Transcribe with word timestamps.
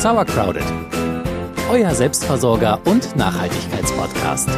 Sauercrowded, 0.00 0.64
euer 1.70 1.94
Selbstversorger 1.94 2.80
und 2.86 3.16
Nachhaltigkeitspodcast. 3.16 4.48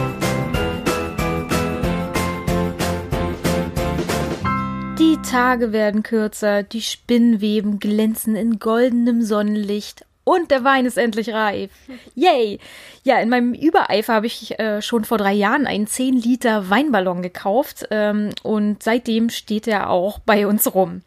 Die 5.01 5.19
Tage 5.29 5.73
werden 5.73 6.05
kürzer, 6.05 6.63
die 6.63 6.81
Spinnweben 6.81 7.81
glänzen 7.81 8.37
in 8.37 8.61
goldenem 8.61 9.23
Sonnenlicht 9.23 10.05
und 10.23 10.53
der 10.53 10.63
Wein 10.63 10.87
ist 10.87 10.97
endlich 10.97 11.31
reif. 11.31 11.73
Yay! 12.15 12.61
Ja, 13.03 13.19
in 13.19 13.29
meinem 13.29 13.53
Übereifer 13.53 14.15
habe 14.15 14.27
ich 14.27 14.61
äh, 14.61 14.81
schon 14.81 15.05
vor 15.05 15.19
drei 15.19 15.33
Jahren 15.33 15.67
einen 15.67 15.89
10 15.89 16.15
Liter 16.15 16.71
Weinballon 16.71 17.21
gekauft 17.21 17.89
ähm, 17.91 18.31
und 18.45 18.81
seitdem 18.85 19.29
steht 19.29 19.67
er 19.67 19.91
auch 19.91 20.21
bei 20.21 20.47
uns 20.47 20.73
rum. 20.73 21.03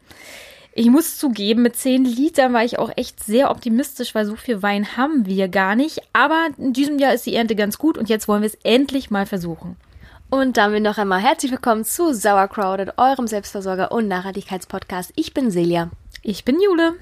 Ich 0.78 0.90
muss 0.90 1.18
zugeben, 1.18 1.62
mit 1.62 1.78
10 1.78 2.04
Litern 2.04 2.52
war 2.52 2.66
ich 2.66 2.78
auch 2.80 2.92
echt 2.98 3.24
sehr 3.24 3.50
optimistisch, 3.50 4.14
weil 4.14 4.26
so 4.26 4.36
viel 4.36 4.62
Wein 4.62 4.98
haben 4.98 5.26
wir 5.26 5.48
gar 5.48 5.74
nicht. 5.74 6.02
Aber 6.12 6.50
in 6.58 6.74
diesem 6.74 7.00
Jahr 7.00 7.14
ist 7.14 7.26
die 7.26 7.34
Ernte 7.34 7.56
ganz 7.56 7.78
gut 7.78 7.98
und 7.98 8.10
jetzt 8.10 8.28
wollen 8.28 8.42
wir 8.42 8.50
es 8.50 8.58
endlich 8.62 9.10
mal 9.10 9.26
versuchen. 9.26 9.78
Und 10.30 10.58
damit 10.58 10.84
noch 10.84 10.98
einmal 10.98 11.22
herzlich 11.22 11.54
willkommen 11.54 11.86
zu 11.86 12.14
Sauercrowded, 12.14 12.98
eurem 12.98 13.26
Selbstversorger 13.26 13.94
und 13.94 14.10
Nachhaltigkeitspodcast. 14.10 15.14
Ich 15.16 15.34
bin 15.34 15.50
Silja. 15.50 15.92
Ich 16.24 16.44
bin 16.44 16.60
Jule. 16.60 16.96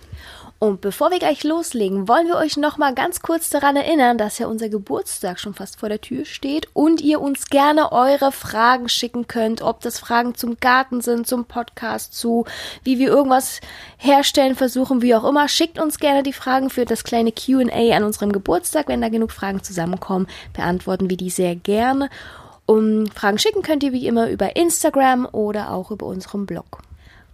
Und 0.63 0.79
bevor 0.79 1.11
wir 1.11 1.19
gleich 1.19 1.43
loslegen, 1.43 2.07
wollen 2.07 2.27
wir 2.27 2.37
euch 2.37 2.55
noch 2.55 2.77
mal 2.77 2.93
ganz 2.95 3.19
kurz 3.19 3.49
daran 3.49 3.75
erinnern, 3.75 4.17
dass 4.17 4.39
ja 4.39 4.47
unser 4.47 4.69
Geburtstag 4.69 5.37
schon 5.37 5.53
fast 5.53 5.77
vor 5.77 5.89
der 5.89 5.99
Tür 5.99 6.23
steht 6.23 6.69
und 6.71 7.01
ihr 7.01 7.19
uns 7.19 7.47
gerne 7.47 7.91
eure 7.91 8.31
Fragen 8.31 8.87
schicken 8.87 9.27
könnt, 9.27 9.61
ob 9.61 9.81
das 9.81 9.99
Fragen 9.99 10.35
zum 10.35 10.55
Garten 10.61 11.01
sind, 11.01 11.27
zum 11.27 11.43
Podcast, 11.43 12.15
zu 12.17 12.45
wie 12.81 12.97
wir 12.97 13.09
irgendwas 13.09 13.59
herstellen 13.97 14.55
versuchen, 14.55 15.01
wie 15.01 15.13
auch 15.15 15.25
immer. 15.25 15.49
Schickt 15.49 15.81
uns 15.81 15.99
gerne 15.99 16.23
die 16.23 16.31
Fragen 16.31 16.69
für 16.69 16.85
das 16.85 17.03
kleine 17.03 17.33
Q&A 17.33 17.93
an 17.93 18.05
unserem 18.05 18.31
Geburtstag, 18.31 18.87
wenn 18.87 19.01
da 19.01 19.09
genug 19.09 19.33
Fragen 19.33 19.63
zusammenkommen, 19.63 20.27
beantworten 20.53 21.09
wir 21.09 21.17
die 21.17 21.29
sehr 21.29 21.57
gerne. 21.57 22.09
Um 22.65 23.07
Fragen 23.07 23.37
schicken 23.37 23.63
könnt 23.63 23.83
ihr 23.83 23.91
wie 23.91 24.07
immer 24.07 24.29
über 24.29 24.55
Instagram 24.55 25.27
oder 25.29 25.71
auch 25.71 25.91
über 25.91 26.05
unseren 26.05 26.45
Blog. 26.45 26.83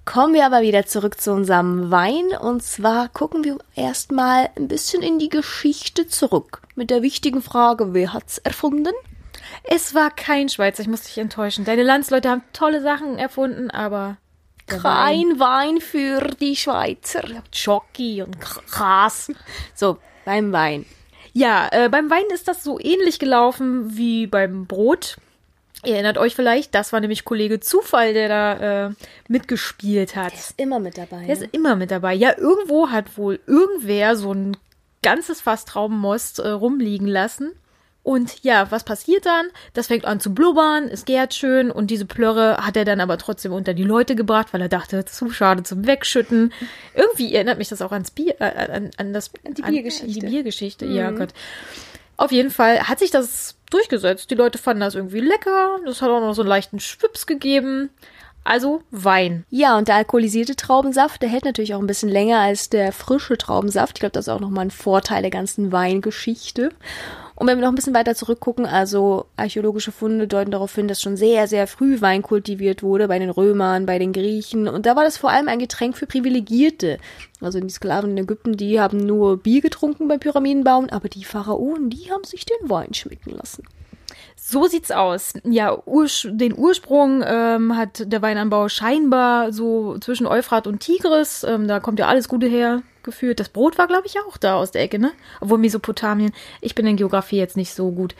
Kommen 0.05 0.33
wir 0.33 0.45
aber 0.45 0.61
wieder 0.61 0.85
zurück 0.85 1.21
zu 1.21 1.31
unserem 1.31 1.91
Wein. 1.91 2.29
Und 2.39 2.63
zwar 2.63 3.09
gucken 3.09 3.43
wir 3.43 3.57
erstmal 3.75 4.49
ein 4.55 4.67
bisschen 4.67 5.01
in 5.01 5.19
die 5.19 5.29
Geschichte 5.29 6.07
zurück. 6.07 6.61
Mit 6.75 6.89
der 6.89 7.01
wichtigen 7.01 7.41
Frage, 7.41 7.93
wer 7.93 8.13
hat's 8.13 8.37
erfunden? 8.39 8.93
Es 9.63 9.93
war 9.93 10.09
kein 10.11 10.49
Schweizer, 10.49 10.81
ich 10.81 10.87
muss 10.87 11.03
dich 11.03 11.17
enttäuschen. 11.17 11.65
Deine 11.65 11.83
Landsleute 11.83 12.29
haben 12.29 12.43
tolle 12.53 12.81
Sachen 12.81 13.17
erfunden, 13.17 13.69
aber 13.69 14.17
kein 14.67 14.83
Wein. 14.83 15.39
Wein 15.39 15.81
für 15.81 16.21
die 16.39 16.55
Schweizer. 16.55 17.23
Schoki 17.53 18.21
und 18.21 18.39
Gras. 18.39 19.31
So, 19.75 19.97
beim 20.25 20.51
Wein. 20.51 20.85
Ja, 21.33 21.69
äh, 21.71 21.89
beim 21.89 22.09
Wein 22.09 22.23
ist 22.33 22.47
das 22.47 22.63
so 22.63 22.79
ähnlich 22.79 23.19
gelaufen 23.19 23.95
wie 23.97 24.27
beim 24.27 24.65
Brot. 24.65 25.17
Ihr 25.85 25.93
erinnert 25.93 26.17
euch 26.17 26.35
vielleicht, 26.35 26.75
das 26.75 26.91
war 26.91 26.99
nämlich 26.99 27.23
Kollege 27.23 27.59
Zufall, 27.59 28.13
der 28.13 28.27
da 28.27 28.87
äh, 28.87 28.91
mitgespielt 29.27 30.15
hat. 30.15 30.33
Der 30.33 30.39
ist 30.39 30.53
immer 30.57 30.79
mit 30.79 30.97
dabei. 30.97 31.25
Der 31.25 31.27
ne? 31.27 31.43
ist 31.45 31.53
immer 31.53 31.75
mit 31.75 31.91
dabei. 31.91 32.13
Ja, 32.13 32.37
irgendwo 32.37 32.89
hat 32.89 33.17
wohl 33.17 33.39
irgendwer 33.47 34.15
so 34.17 34.33
ein 34.33 34.57
ganzes 35.01 35.41
Fass 35.41 35.65
Traubenmost 35.65 36.39
äh, 36.39 36.49
rumliegen 36.49 37.07
lassen. 37.07 37.53
Und 38.03 38.43
ja, 38.43 38.71
was 38.71 38.85
passiert 38.85 39.25
dann? 39.25 39.47
Das 39.73 39.87
fängt 39.87 40.05
an 40.05 40.19
zu 40.19 40.33
blubbern, 40.33 40.87
es 40.87 41.05
gärt 41.05 41.33
schön 41.33 41.69
und 41.69 41.91
diese 41.91 42.05
Plörre 42.05 42.57
hat 42.57 42.75
er 42.75 42.85
dann 42.85 43.01
aber 43.01 43.17
trotzdem 43.17 43.51
unter 43.51 43.73
die 43.73 43.83
Leute 43.83 44.15
gebracht, 44.15 44.47
weil 44.51 44.61
er 44.61 44.69
dachte, 44.69 45.05
zu 45.05 45.29
schade 45.29 45.63
zum 45.63 45.85
Wegschütten. 45.85 46.53
Irgendwie 46.95 47.33
erinnert 47.35 47.57
mich 47.57 47.69
das 47.69 47.81
auch 47.81 47.91
ans 47.91 48.11
Bier, 48.11 48.35
äh, 48.39 48.71
an, 48.71 48.91
an 48.97 49.13
das 49.13 49.31
die 49.47 49.61
Biergeschichte. 49.61 50.05
An 50.05 50.09
die 50.11 50.27
Biergeschichte, 50.27 50.85
mhm. 50.85 50.95
ja 50.95 51.11
Gott. 51.11 51.29
Auf 52.17 52.31
jeden 52.31 52.51
Fall 52.51 52.87
hat 52.87 52.99
sich 52.99 53.11
das 53.11 53.55
durchgesetzt. 53.69 54.31
Die 54.31 54.35
Leute 54.35 54.57
fanden 54.57 54.81
das 54.81 54.95
irgendwie 54.95 55.19
lecker. 55.19 55.79
Das 55.85 56.01
hat 56.01 56.09
auch 56.09 56.19
noch 56.21 56.33
so 56.33 56.41
einen 56.41 56.49
leichten 56.49 56.79
Schwips 56.79 57.25
gegeben. 57.25 57.89
Also 58.43 58.81
Wein. 58.89 59.45
Ja, 59.49 59.77
und 59.77 59.87
der 59.87 59.95
alkoholisierte 59.95 60.55
Traubensaft, 60.55 61.21
der 61.21 61.29
hält 61.29 61.45
natürlich 61.45 61.75
auch 61.75 61.79
ein 61.79 61.87
bisschen 61.87 62.09
länger 62.09 62.39
als 62.39 62.69
der 62.69 62.91
frische 62.91 63.37
Traubensaft. 63.37 63.97
Ich 63.97 63.99
glaube, 63.99 64.13
das 64.13 64.25
ist 64.25 64.33
auch 64.33 64.39
nochmal 64.39 64.65
ein 64.65 64.71
Vorteil 64.71 65.21
der 65.21 65.31
ganzen 65.31 65.71
Weingeschichte. 65.71 66.71
Und 67.39 67.47
wenn 67.47 67.57
wir 67.57 67.61
noch 67.61 67.71
ein 67.71 67.75
bisschen 67.75 67.93
weiter 67.93 68.15
zurückgucken, 68.15 68.65
also 68.65 69.27
archäologische 69.37 69.93
Funde 69.93 70.27
deuten 70.27 70.51
darauf 70.51 70.75
hin, 70.75 70.89
dass 70.89 71.01
schon 71.01 71.15
sehr, 71.15 71.47
sehr 71.47 71.67
früh 71.67 72.01
Wein 72.01 72.21
kultiviert 72.21 72.83
wurde, 72.83 73.07
bei 73.07 73.17
den 73.17 73.29
Römern, 73.29 73.85
bei 73.85 73.97
den 73.97 74.11
Griechen. 74.11 74.67
Und 74.67 74.85
da 74.85 74.97
war 74.97 75.05
das 75.05 75.17
vor 75.17 75.29
allem 75.29 75.47
ein 75.47 75.59
Getränk 75.59 75.95
für 75.95 76.05
Privilegierte. 76.05 76.97
Also 77.39 77.61
die 77.61 77.69
Sklaven 77.69 78.11
in 78.11 78.25
Ägypten, 78.25 78.57
die 78.57 78.81
haben 78.81 78.97
nur 78.97 79.37
Bier 79.37 79.61
getrunken 79.61 80.09
beim 80.09 80.19
Pyramidenbauen, 80.19 80.89
aber 80.89 81.07
die 81.07 81.23
Pharaonen, 81.23 81.89
die 81.89 82.11
haben 82.11 82.25
sich 82.25 82.45
den 82.45 82.69
Wein 82.69 82.93
schmecken 82.93 83.31
lassen. 83.31 83.63
So 84.49 84.65
sieht's 84.65 84.89
aus. 84.89 85.33
Ja, 85.43 85.77
Urs 85.85 86.27
den 86.27 86.57
Ursprung 86.57 87.23
ähm, 87.23 87.77
hat 87.77 88.11
der 88.11 88.23
Weinanbau 88.23 88.67
scheinbar 88.67 89.53
so 89.53 89.99
zwischen 89.99 90.25
Euphrat 90.25 90.65
und 90.65 90.79
Tigris. 90.79 91.43
Ähm, 91.43 91.67
da 91.67 91.79
kommt 91.79 91.99
ja 91.99 92.07
alles 92.07 92.27
Gute 92.27 92.47
her 92.47 92.81
gefühlt. 93.03 93.39
Das 93.39 93.49
Brot 93.49 93.77
war, 93.77 93.85
glaube 93.85 94.07
ich, 94.07 94.15
auch 94.19 94.37
da 94.37 94.55
aus 94.55 94.71
der 94.71 94.81
Ecke, 94.81 94.97
ne? 94.97 95.11
Obwohl 95.39 95.59
Mesopotamien. 95.59 96.31
Ich 96.61 96.73
bin 96.73 96.87
in 96.87 96.95
Geografie 96.95 97.37
jetzt 97.37 97.57
nicht 97.57 97.75
so 97.75 97.91
gut. 97.91 98.15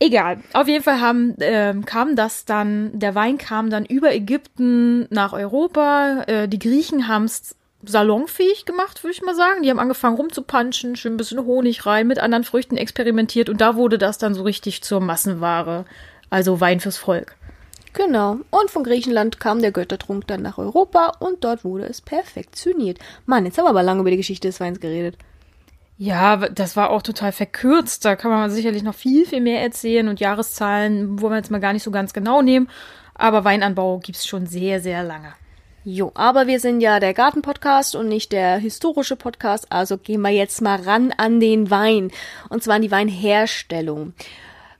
Egal. 0.00 0.40
Auf 0.52 0.66
jeden 0.66 0.82
Fall 0.82 1.00
haben, 1.00 1.36
ähm, 1.38 1.84
kam 1.84 2.16
das 2.16 2.44
dann, 2.44 2.98
der 2.98 3.14
Wein 3.14 3.38
kam 3.38 3.70
dann 3.70 3.86
über 3.86 4.12
Ägypten 4.12 5.06
nach 5.10 5.32
Europa. 5.32 6.24
Äh, 6.26 6.48
die 6.48 6.58
Griechen 6.58 7.06
haben 7.06 7.26
es 7.26 7.54
salonfähig 7.84 8.64
gemacht, 8.64 9.02
würde 9.02 9.14
ich 9.14 9.22
mal 9.22 9.34
sagen. 9.34 9.62
Die 9.62 9.70
haben 9.70 9.78
angefangen 9.78 10.16
rumzupanschen, 10.16 10.96
schön 10.96 11.14
ein 11.14 11.16
bisschen 11.16 11.44
Honig 11.44 11.86
rein, 11.86 12.06
mit 12.06 12.18
anderen 12.18 12.44
Früchten 12.44 12.76
experimentiert 12.76 13.48
und 13.48 13.60
da 13.60 13.76
wurde 13.76 13.98
das 13.98 14.18
dann 14.18 14.34
so 14.34 14.42
richtig 14.42 14.82
zur 14.82 15.00
Massenware. 15.00 15.84
Also 16.30 16.60
Wein 16.60 16.80
fürs 16.80 16.96
Volk. 16.96 17.36
Genau. 17.92 18.38
Und 18.50 18.70
von 18.70 18.84
Griechenland 18.84 19.40
kam 19.40 19.62
der 19.62 19.72
Göttertrunk 19.72 20.26
dann 20.26 20.42
nach 20.42 20.58
Europa 20.58 21.12
und 21.18 21.44
dort 21.44 21.64
wurde 21.64 21.86
es 21.86 22.02
perfektioniert. 22.02 22.98
Mann, 23.24 23.46
jetzt 23.46 23.56
haben 23.56 23.64
wir 23.64 23.70
aber 23.70 23.82
lange 23.82 24.00
über 24.00 24.10
die 24.10 24.18
Geschichte 24.18 24.48
des 24.48 24.60
Weins 24.60 24.80
geredet. 24.80 25.16
Ja, 25.96 26.36
das 26.36 26.76
war 26.76 26.90
auch 26.90 27.00
total 27.00 27.32
verkürzt. 27.32 28.04
Da 28.04 28.16
kann 28.16 28.30
man 28.30 28.50
sicherlich 28.50 28.82
noch 28.82 28.94
viel, 28.94 29.24
viel 29.24 29.40
mehr 29.40 29.62
erzählen 29.62 30.08
und 30.08 30.20
Jahreszahlen 30.20 31.20
wollen 31.20 31.32
wir 31.32 31.38
jetzt 31.38 31.50
mal 31.50 31.60
gar 31.60 31.72
nicht 31.72 31.84
so 31.84 31.90
ganz 31.90 32.12
genau 32.12 32.42
nehmen. 32.42 32.68
Aber 33.14 33.44
Weinanbau 33.44 33.98
gibt's 33.98 34.26
schon 34.26 34.46
sehr, 34.46 34.80
sehr 34.80 35.02
lange. 35.02 35.32
Jo, 35.88 36.10
aber 36.14 36.48
wir 36.48 36.58
sind 36.58 36.80
ja 36.80 36.98
der 36.98 37.14
Gartenpodcast 37.14 37.94
und 37.94 38.08
nicht 38.08 38.32
der 38.32 38.56
historische 38.56 39.14
Podcast, 39.14 39.70
also 39.70 39.98
gehen 39.98 40.20
wir 40.20 40.30
jetzt 40.30 40.60
mal 40.60 40.80
ran 40.80 41.14
an 41.16 41.38
den 41.38 41.70
Wein. 41.70 42.10
Und 42.48 42.64
zwar 42.64 42.74
an 42.74 42.82
die 42.82 42.90
Weinherstellung. 42.90 44.12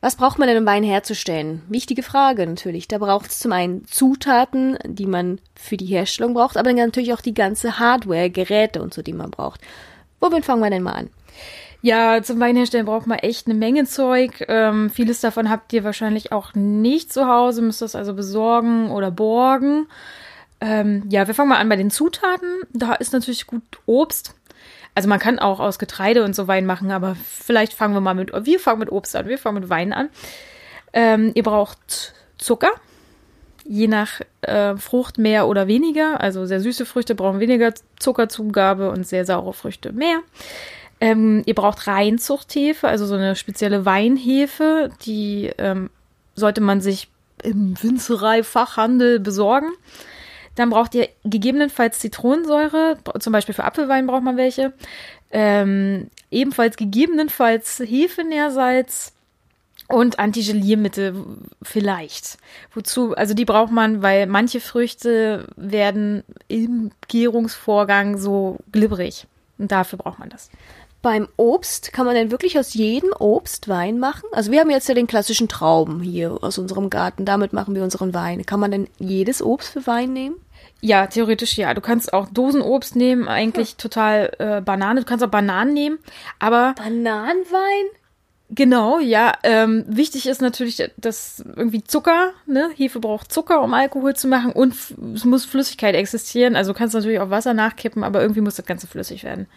Was 0.00 0.16
braucht 0.16 0.40
man 0.40 0.48
denn, 0.48 0.58
um 0.58 0.66
Wein 0.66 0.82
herzustellen? 0.82 1.62
Wichtige 1.68 2.02
Frage 2.02 2.44
natürlich. 2.44 2.88
Da 2.88 2.98
braucht 2.98 3.30
es 3.30 3.38
zum 3.38 3.52
einen 3.52 3.86
Zutaten, 3.86 4.78
die 4.84 5.06
man 5.06 5.38
für 5.54 5.76
die 5.76 5.86
Herstellung 5.86 6.34
braucht, 6.34 6.56
aber 6.56 6.72
natürlich 6.72 7.12
auch 7.12 7.20
die 7.20 7.34
ganze 7.34 7.78
Hardware, 7.78 8.28
Geräte 8.28 8.82
und 8.82 8.92
so, 8.92 9.00
die 9.00 9.12
man 9.12 9.30
braucht. 9.30 9.60
Womit 10.18 10.44
fangen 10.44 10.62
wir 10.62 10.70
denn 10.70 10.82
mal 10.82 10.94
an? 10.94 11.10
Ja, 11.82 12.20
zum 12.20 12.40
Weinherstellen 12.40 12.86
braucht 12.86 13.06
man 13.06 13.20
echt 13.20 13.46
eine 13.46 13.54
Menge 13.54 13.84
Zeug. 13.84 14.44
Ähm, 14.48 14.90
vieles 14.90 15.20
davon 15.20 15.50
habt 15.50 15.72
ihr 15.72 15.84
wahrscheinlich 15.84 16.32
auch 16.32 16.52
nicht 16.54 17.12
zu 17.12 17.28
Hause, 17.28 17.62
müsst 17.62 17.80
das 17.80 17.94
also 17.94 18.12
besorgen 18.12 18.90
oder 18.90 19.12
borgen. 19.12 19.86
Ähm, 20.60 21.04
ja, 21.10 21.26
wir 21.26 21.34
fangen 21.34 21.50
mal 21.50 21.58
an 21.58 21.68
bei 21.68 21.76
den 21.76 21.90
Zutaten. 21.90 22.60
Da 22.72 22.94
ist 22.94 23.12
natürlich 23.12 23.46
gut 23.46 23.62
Obst. 23.86 24.34
Also 24.94 25.08
man 25.08 25.18
kann 25.18 25.38
auch 25.38 25.60
aus 25.60 25.78
Getreide 25.78 26.24
und 26.24 26.34
so 26.34 26.48
Wein 26.48 26.64
machen, 26.64 26.90
aber 26.90 27.16
vielleicht 27.16 27.74
fangen 27.74 27.92
wir 27.92 28.00
mal 28.00 28.14
mit, 28.14 28.32
wir 28.32 28.58
fangen 28.58 28.78
mit 28.78 28.90
Obst 28.90 29.14
an, 29.14 29.28
wir 29.28 29.36
fangen 29.36 29.60
mit 29.60 29.68
Wein 29.68 29.92
an. 29.92 30.08
Ähm, 30.94 31.32
ihr 31.34 31.42
braucht 31.42 32.14
Zucker, 32.38 32.70
je 33.64 33.88
nach 33.88 34.22
äh, 34.40 34.76
Frucht 34.78 35.18
mehr 35.18 35.48
oder 35.48 35.66
weniger. 35.66 36.22
Also 36.22 36.46
sehr 36.46 36.60
süße 36.60 36.86
Früchte 36.86 37.14
brauchen 37.14 37.40
weniger 37.40 37.74
Zuckerzugabe 37.98 38.90
und 38.90 39.06
sehr 39.06 39.26
saure 39.26 39.52
Früchte 39.52 39.92
mehr. 39.92 40.20
Ähm, 40.98 41.42
ihr 41.44 41.54
braucht 41.54 41.86
Reinzuchthefe, 41.86 42.88
also 42.88 43.04
so 43.04 43.16
eine 43.16 43.36
spezielle 43.36 43.84
Weinhefe, 43.84 44.88
die 45.02 45.50
ähm, 45.58 45.90
sollte 46.34 46.62
man 46.62 46.80
sich 46.80 47.08
im 47.42 47.74
Winzerei-Fachhandel 47.82 49.20
besorgen. 49.20 49.72
Dann 50.56 50.70
braucht 50.70 50.94
ihr 50.94 51.08
gegebenenfalls 51.24 52.00
Zitronensäure, 52.00 52.98
zum 53.20 53.32
Beispiel 53.32 53.54
für 53.54 53.64
Apfelwein 53.64 54.06
braucht 54.06 54.24
man 54.24 54.36
welche. 54.36 54.72
Ähm, 55.30 56.10
ebenfalls 56.30 56.76
gegebenenfalls 56.76 57.78
Hefenährsalz 57.78 59.12
und 59.88 60.18
Antigeliermittel 60.18 61.14
vielleicht. 61.62 62.38
Wozu? 62.74 63.14
Also 63.14 63.34
die 63.34 63.44
braucht 63.44 63.70
man, 63.70 64.02
weil 64.02 64.26
manche 64.26 64.60
Früchte 64.60 65.46
werden 65.56 66.24
im 66.48 66.90
Gärungsvorgang 67.08 68.18
so 68.18 68.58
glibberig. 68.72 69.26
Und 69.58 69.70
dafür 69.72 69.98
braucht 69.98 70.18
man 70.18 70.28
das. 70.28 70.50
Beim 71.02 71.28
Obst 71.36 71.92
kann 71.92 72.04
man 72.04 72.16
denn 72.16 72.32
wirklich 72.32 72.58
aus 72.58 72.74
jedem 72.74 73.12
Obst 73.18 73.68
Wein 73.68 74.00
machen? 74.00 74.24
Also 74.32 74.50
wir 74.50 74.60
haben 74.60 74.70
jetzt 74.70 74.88
ja 74.88 74.94
den 74.94 75.06
klassischen 75.06 75.48
Trauben 75.48 76.00
hier 76.00 76.42
aus 76.42 76.58
unserem 76.58 76.90
Garten. 76.90 77.24
Damit 77.24 77.52
machen 77.52 77.74
wir 77.74 77.84
unseren 77.84 78.12
Wein. 78.12 78.44
Kann 78.44 78.58
man 78.58 78.72
denn 78.72 78.88
jedes 78.98 79.40
Obst 79.40 79.68
für 79.68 79.86
Wein 79.86 80.12
nehmen? 80.12 80.36
Ja, 80.80 81.06
theoretisch 81.06 81.56
ja. 81.56 81.74
Du 81.74 81.80
kannst 81.80 82.12
auch 82.12 82.28
Dosenobst 82.28 82.96
nehmen, 82.96 83.28
eigentlich 83.28 83.76
total 83.76 84.32
äh, 84.38 84.60
Banane. 84.60 85.00
Du 85.00 85.06
kannst 85.06 85.24
auch 85.24 85.30
Bananen 85.30 85.74
nehmen, 85.74 85.98
aber 86.38 86.74
Bananenwein? 86.76 87.86
Genau, 88.50 89.00
ja. 89.00 89.32
Ähm, 89.42 89.84
wichtig 89.88 90.28
ist 90.28 90.40
natürlich, 90.40 90.90
dass 90.96 91.42
irgendwie 91.56 91.82
Zucker, 91.82 92.32
ne? 92.46 92.70
Hefe 92.76 93.00
braucht 93.00 93.32
Zucker, 93.32 93.60
um 93.62 93.74
Alkohol 93.74 94.14
zu 94.14 94.28
machen 94.28 94.52
und 94.52 94.74
es 95.14 95.24
muss 95.24 95.44
Flüssigkeit 95.44 95.96
existieren. 95.96 96.54
Also 96.54 96.72
du 96.72 96.78
kannst 96.78 96.94
natürlich 96.94 97.18
auch 97.18 97.30
Wasser 97.30 97.54
nachkippen, 97.54 98.04
aber 98.04 98.20
irgendwie 98.22 98.42
muss 98.42 98.54
das 98.54 98.66
Ganze 98.66 98.86
flüssig 98.86 99.24
werden. 99.24 99.48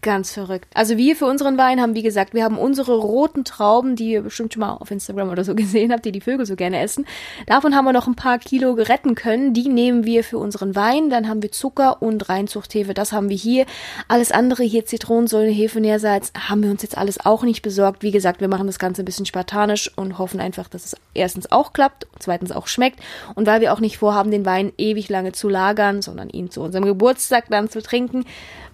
Ganz 0.00 0.32
verrückt. 0.32 0.68
Also 0.74 0.96
wir 0.96 1.16
für 1.16 1.26
unseren 1.26 1.58
Wein 1.58 1.80
haben, 1.80 1.96
wie 1.96 2.04
gesagt, 2.04 2.32
wir 2.32 2.44
haben 2.44 2.56
unsere 2.56 2.96
roten 2.96 3.44
Trauben, 3.44 3.96
die 3.96 4.12
ihr 4.12 4.22
bestimmt 4.22 4.54
schon 4.54 4.60
mal 4.60 4.74
auf 4.74 4.92
Instagram 4.92 5.30
oder 5.30 5.42
so 5.42 5.54
gesehen 5.56 5.92
habt, 5.92 6.04
die 6.04 6.12
die 6.12 6.20
Vögel 6.20 6.46
so 6.46 6.54
gerne 6.54 6.80
essen. 6.80 7.04
Davon 7.46 7.74
haben 7.74 7.84
wir 7.84 7.92
noch 7.92 8.06
ein 8.06 8.14
paar 8.14 8.38
Kilo 8.38 8.72
retten 8.74 9.16
können. 9.16 9.54
Die 9.54 9.68
nehmen 9.68 10.04
wir 10.04 10.22
für 10.22 10.38
unseren 10.38 10.76
Wein. 10.76 11.10
Dann 11.10 11.28
haben 11.28 11.42
wir 11.42 11.50
Zucker 11.50 12.00
und 12.00 12.28
Reinzuchthefe. 12.28 12.94
Das 12.94 13.12
haben 13.12 13.28
wir 13.28 13.36
hier. 13.36 13.66
Alles 14.06 14.30
andere 14.30 14.62
hier 14.62 14.84
Zitronensäure, 14.84 15.50
Hefe, 15.50 15.80
Nährsalz 15.80 16.32
haben 16.48 16.62
wir 16.62 16.70
uns 16.70 16.82
jetzt 16.82 16.96
alles 16.96 17.24
auch 17.24 17.42
nicht 17.42 17.62
besorgt. 17.62 18.04
Wie 18.04 18.12
gesagt, 18.12 18.40
wir 18.40 18.48
machen 18.48 18.68
das 18.68 18.78
Ganze 18.78 19.02
ein 19.02 19.04
bisschen 19.04 19.26
spartanisch 19.26 19.90
und 19.96 20.18
hoffen 20.18 20.38
einfach, 20.38 20.68
dass 20.68 20.84
es 20.84 20.96
erstens 21.12 21.50
auch 21.50 21.72
klappt, 21.72 22.06
zweitens 22.20 22.52
auch 22.52 22.68
schmeckt. 22.68 23.00
Und 23.34 23.48
weil 23.48 23.60
wir 23.60 23.72
auch 23.72 23.80
nicht 23.80 23.98
vorhaben, 23.98 24.30
den 24.30 24.46
Wein 24.46 24.72
ewig 24.78 25.08
lange 25.08 25.32
zu 25.32 25.48
lagern, 25.48 26.02
sondern 26.02 26.30
ihn 26.30 26.52
zu 26.52 26.60
unserem 26.60 26.84
Geburtstag 26.84 27.46
dann 27.50 27.68
zu 27.68 27.82
trinken, 27.82 28.24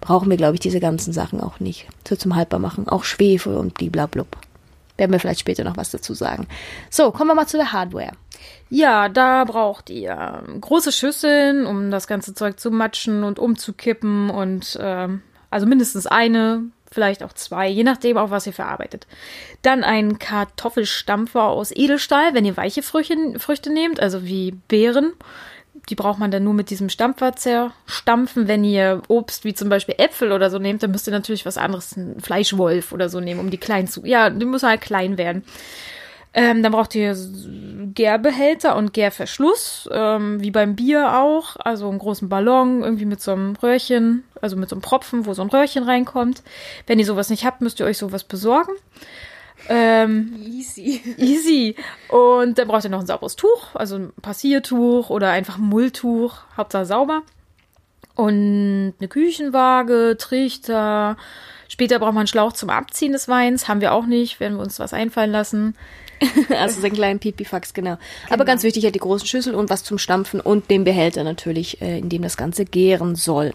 brauchen 0.01 0.29
wir, 0.29 0.37
glaube 0.37 0.53
ich, 0.53 0.59
diese 0.59 0.79
ganzen 0.79 1.14
Sachen 1.15 1.41
auch 1.41 1.59
nicht. 1.59 1.87
So 2.07 2.15
zum 2.15 2.35
Haltbarmachen. 2.35 2.87
Auch 2.87 3.03
Schwefel 3.03 3.57
und 3.57 3.73
bliblablub. 3.73 4.27
Werden 4.97 5.11
wir 5.11 5.19
vielleicht 5.19 5.39
später 5.39 5.63
noch 5.63 5.77
was 5.77 5.89
dazu 5.89 6.13
sagen. 6.13 6.47
So, 6.89 7.11
kommen 7.11 7.31
wir 7.31 7.35
mal 7.35 7.47
zu 7.47 7.57
der 7.57 7.73
Hardware. 7.73 8.11
Ja, 8.69 9.09
da 9.09 9.43
braucht 9.43 9.89
ihr 9.89 10.43
ähm, 10.47 10.61
große 10.61 10.91
Schüsseln, 10.91 11.65
um 11.65 11.91
das 11.91 12.07
ganze 12.07 12.33
Zeug 12.33 12.59
zu 12.59 12.71
matschen 12.71 13.23
und 13.23 13.39
umzukippen 13.39 14.29
und 14.29 14.77
ähm, 14.79 15.21
also 15.49 15.65
mindestens 15.65 16.07
eine, 16.07 16.63
vielleicht 16.91 17.23
auch 17.23 17.33
zwei, 17.33 17.67
je 17.67 17.83
nachdem 17.83 18.17
auch 18.17 18.31
was 18.31 18.47
ihr 18.47 18.53
verarbeitet. 18.53 19.07
Dann 19.61 19.83
ein 19.83 20.19
Kartoffelstampfer 20.19 21.43
aus 21.43 21.71
Edelstahl, 21.71 22.33
wenn 22.33 22.45
ihr 22.45 22.57
weiche 22.57 22.83
Früchte, 22.83 23.39
Früchte 23.39 23.71
nehmt, 23.71 23.99
also 23.99 24.23
wie 24.23 24.51
Beeren. 24.51 25.13
Die 25.89 25.95
braucht 25.95 26.19
man 26.19 26.31
dann 26.31 26.43
nur 26.43 26.53
mit 26.53 26.69
diesem 26.69 26.89
Stampfer 26.89 27.35
zerstampfen. 27.35 28.47
Wenn 28.47 28.63
ihr 28.63 29.01
Obst 29.07 29.43
wie 29.43 29.53
zum 29.53 29.69
Beispiel 29.69 29.95
Äpfel 29.97 30.31
oder 30.31 30.49
so 30.49 30.57
nehmt, 30.57 30.81
dann 30.81 30.91
müsst 30.91 31.07
ihr 31.07 31.11
natürlich 31.11 31.45
was 31.45 31.57
anderes, 31.57 31.95
einen 31.95 32.19
Fleischwolf 32.21 32.91
oder 32.91 33.09
so 33.09 33.19
nehmen, 33.19 33.39
um 33.39 33.51
die 33.51 33.57
klein 33.57 33.87
zu. 33.87 34.05
Ja, 34.05 34.29
die 34.29 34.45
muss 34.45 34.63
halt 34.63 34.81
klein 34.81 35.17
werden. 35.17 35.43
Ähm, 36.37 36.63
dann 36.63 36.73
braucht 36.73 36.93
ihr 36.95 37.15
Gärbehälter 37.93 38.75
und 38.75 38.93
Gärverschluss, 38.93 39.87
ähm, 39.89 40.41
wie 40.41 40.51
beim 40.51 40.75
Bier 40.75 41.17
auch. 41.17 41.55
Also 41.57 41.89
einen 41.89 41.97
großen 41.97 42.27
Ballon, 42.27 42.83
irgendwie 42.83 43.05
mit 43.05 43.21
so 43.21 43.31
einem 43.31 43.55
Röhrchen, 43.55 44.25
also 44.41 44.57
mit 44.57 44.67
so 44.67 44.75
einem 44.75 44.81
Propfen, 44.81 45.25
wo 45.25 45.33
so 45.33 45.43
ein 45.43 45.49
Röhrchen 45.49 45.83
reinkommt. 45.83 46.43
Wenn 46.87 46.99
ihr 46.99 47.05
sowas 47.05 47.29
nicht 47.29 47.45
habt, 47.45 47.61
müsst 47.61 47.79
ihr 47.79 47.85
euch 47.85 47.97
sowas 47.97 48.25
besorgen. 48.25 48.73
Ähm, 49.69 50.33
Easy. 50.45 51.01
easy. 51.17 51.75
Und 52.09 52.57
dann 52.57 52.67
braucht 52.67 52.83
ihr 52.83 52.89
noch 52.89 52.99
ein 52.99 53.07
sauberes 53.07 53.35
Tuch, 53.35 53.75
also 53.75 53.95
ein 53.95 54.13
Passiertuch 54.21 55.09
oder 55.09 55.31
einfach 55.31 55.57
ein 55.57 55.63
Mulltuch, 55.63 56.37
Hauptsache 56.57 56.85
sauber. 56.85 57.23
Und 58.15 58.93
eine 58.99 59.07
Küchenwaage, 59.09 60.15
Trichter. 60.17 61.17
Später 61.67 61.99
braucht 61.99 62.13
man 62.13 62.19
einen 62.19 62.27
Schlauch 62.27 62.53
zum 62.53 62.69
Abziehen 62.69 63.11
des 63.11 63.27
Weins. 63.27 63.67
Haben 63.67 63.81
wir 63.81 63.93
auch 63.93 64.05
nicht, 64.05 64.39
werden 64.39 64.57
wir 64.57 64.63
uns 64.63 64.79
was 64.79 64.93
einfallen 64.93 65.31
lassen. 65.31 65.75
Also 66.49 66.79
so 66.79 66.85
einen 66.85 66.95
kleinen 66.95 67.19
Pipifax, 67.19 67.73
genau. 67.73 67.97
Aber 68.29 68.45
ganz 68.45 68.63
wichtig 68.63 68.85
halt 68.85 68.95
die 68.95 68.99
großen 68.99 69.27
Schüssel 69.27 69.53
und 69.53 69.69
was 69.69 69.83
zum 69.83 69.97
Stampfen 69.97 70.39
und 70.39 70.69
den 70.69 70.85
Behälter 70.85 71.25
natürlich, 71.25 71.81
äh, 71.81 71.99
in 71.99 72.07
dem 72.07 72.21
das 72.21 72.37
Ganze 72.37 72.63
gären 72.63 73.15
soll. 73.15 73.53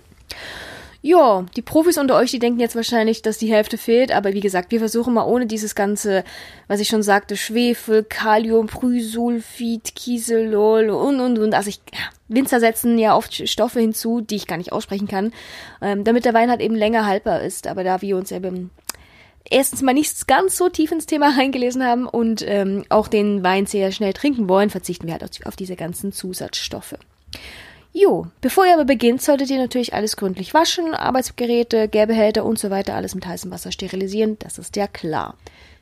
Ja, 1.03 1.47
die 1.57 1.63
Profis 1.63 1.97
unter 1.97 2.17
euch, 2.17 2.31
die 2.31 2.39
denken 2.39 2.61
jetzt 2.61 2.77
wahrscheinlich, 2.77 3.23
dass 3.23 3.39
die 3.39 3.51
Hälfte 3.51 3.79
fehlt, 3.79 4.13
aber 4.13 4.35
wie 4.35 4.41
gesagt, 4.41 4.71
wir 4.71 4.81
versuchen 4.81 5.15
mal 5.15 5.25
ohne 5.25 5.47
dieses 5.47 5.75
ganze, 5.75 6.25
was 6.69 6.79
ich 6.81 6.89
schon 6.89 7.03
sagte, 7.03 7.39
Schwefel, 7.39 8.05
Kalium, 8.05 8.67
Prysulfid, 8.67 9.95
Kieselol 9.95 10.91
und 10.91 11.21
und 11.21 11.39
und. 11.39 11.55
Also 11.55 11.71
ich, 11.71 11.81
Winzer 12.29 12.61
setzen 12.61 12.99
ja 12.99 13.17
oft 13.17 13.49
Stoffe 13.49 13.81
hinzu, 13.81 14.21
die 14.21 14.37
ich 14.37 14.47
gar 14.47 14.59
nicht 14.59 14.73
aussprechen 14.73 15.09
kann, 15.09 15.33
ähm, 15.81 16.05
damit 16.05 16.27
der 16.27 16.35
Wein 16.35 16.51
halt 16.51 16.61
eben 16.61 16.75
länger 16.75 17.07
haltbar 17.07 17.41
ist. 17.41 17.67
Aber 17.67 17.83
da 17.83 18.03
wir 18.03 18.19
uns 18.19 18.31
eben 18.31 18.71
erstens 19.49 19.81
mal 19.81 19.95
nicht 19.95 20.29
ganz 20.29 20.59
so 20.59 20.69
tief 20.69 20.93
ins 20.93 21.07
Thema 21.07 21.31
reingelesen 21.37 21.83
haben 21.83 22.07
und 22.07 22.45
ähm, 22.47 22.85
auch 22.91 23.09
den 23.09 23.43
Wein 23.43 23.65
sehr 23.65 23.91
schnell 23.91 24.13
trinken 24.13 24.51
wollen, 24.51 24.69
verzichten 24.69 25.07
wir 25.07 25.15
halt 25.15 25.25
auf, 25.25 25.31
auf 25.47 25.57
diese 25.57 25.77
ganzen 25.77 26.13
Zusatzstoffe. 26.13 26.97
Jo, 27.93 28.27
bevor 28.41 28.67
ihr 28.67 28.75
aber 28.75 28.85
beginnt, 28.85 29.21
solltet 29.21 29.51
ihr 29.51 29.59
natürlich 29.59 29.95
alles 29.95 30.17
gründlich 30.17 30.55
waschen, 30.55 30.95
Arbeitsgeräte, 30.95 31.89
Gärbehälter 31.89 32.45
und 32.45 32.59
so 32.59 32.71
weiter, 32.71 32.95
alles 32.95 33.15
mit 33.15 33.27
heißem 33.27 33.51
Wasser 33.51 33.73
sterilisieren, 33.73 34.39
das 34.39 34.59
ist 34.59 34.77
ja 34.77 34.87
klar. 34.87 35.37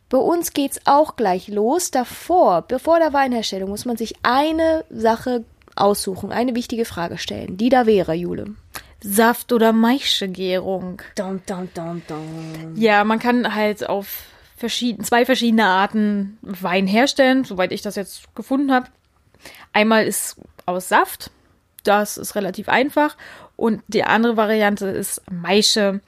Bei 0.09 0.19
uns 0.19 0.55
geht's 0.55 0.81
auch 0.87 1.17
gleich 1.17 1.49
los. 1.49 1.91
Davor, 1.91 2.63
bevor 2.63 2.99
der 2.99 3.13
Weinherstellung, 3.13 3.69
muss 3.69 3.85
man 3.85 3.99
sich 3.99 4.15
eine 4.23 4.85
Sache 4.89 5.45
aussuchen, 5.77 6.33
eine 6.33 6.55
wichtige 6.55 6.87
Frage 6.87 7.19
stellen. 7.19 7.59
Die 7.59 7.69
da 7.69 7.85
wäre, 7.85 8.15
Jule. 8.15 8.55
Saft- 9.03 9.53
oder 9.53 9.73
Maischegärung. 9.73 11.03
Dun, 11.15 11.43
dun, 11.47 11.69
dun, 11.75 12.03
dun. 12.09 12.75
Ja, 12.77 13.05
man 13.05 13.19
kann 13.19 13.55
halt 13.55 13.89
auf 13.89 14.23
verschieden, 14.57 15.05
zwei 15.05 15.25
verschiedene 15.25 15.67
Arten 15.67 16.39
Wein 16.43 16.87
herstellen, 16.87 17.45
soweit 17.45 17.71
ich 17.71 17.83
das 17.83 17.95
jetzt 17.95 18.35
gefunden 18.35 18.73
habe. 18.73 18.87
Einmal 19.73 20.07
ist 20.07 20.37
aus 20.67 20.89
Saft, 20.89 21.31
das 21.89 22.17
ist 22.17 22.35
relativ 22.35 22.69
einfach. 22.69 23.17
Und 23.57 23.83
die 23.89 24.05
andere 24.05 24.37
Variante 24.37 24.87
ist 24.87 25.23
Maische. 25.31 26.01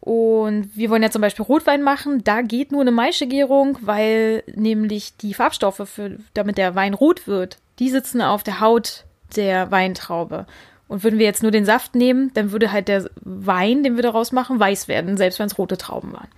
Und 0.00 0.70
wir 0.74 0.90
wollen 0.90 1.02
ja 1.02 1.10
zum 1.10 1.22
Beispiel 1.22 1.44
Rotwein 1.44 1.82
machen. 1.82 2.24
Da 2.24 2.40
geht 2.42 2.72
nur 2.72 2.80
eine 2.80 2.90
Maischegärung, 2.90 3.78
weil 3.82 4.42
nämlich 4.54 5.16
die 5.16 5.34
Farbstoffe, 5.34 5.82
für, 5.84 6.18
damit 6.34 6.56
der 6.56 6.74
Wein 6.74 6.94
rot 6.94 7.26
wird, 7.26 7.58
die 7.78 7.90
sitzen 7.90 8.22
auf 8.22 8.42
der 8.42 8.60
Haut 8.60 9.04
der 9.36 9.70
Weintraube. 9.70 10.46
Und 10.88 11.04
würden 11.04 11.18
wir 11.18 11.26
jetzt 11.26 11.42
nur 11.42 11.52
den 11.52 11.66
Saft 11.66 11.94
nehmen, 11.94 12.32
dann 12.32 12.50
würde 12.50 12.72
halt 12.72 12.88
der 12.88 13.10
Wein, 13.20 13.84
den 13.84 13.96
wir 13.96 14.02
daraus 14.02 14.32
machen, 14.32 14.58
weiß 14.58 14.88
werden, 14.88 15.18
selbst 15.18 15.38
wenn 15.38 15.46
es 15.46 15.58
rote 15.58 15.76
Trauben 15.76 16.12
waren. 16.12 16.28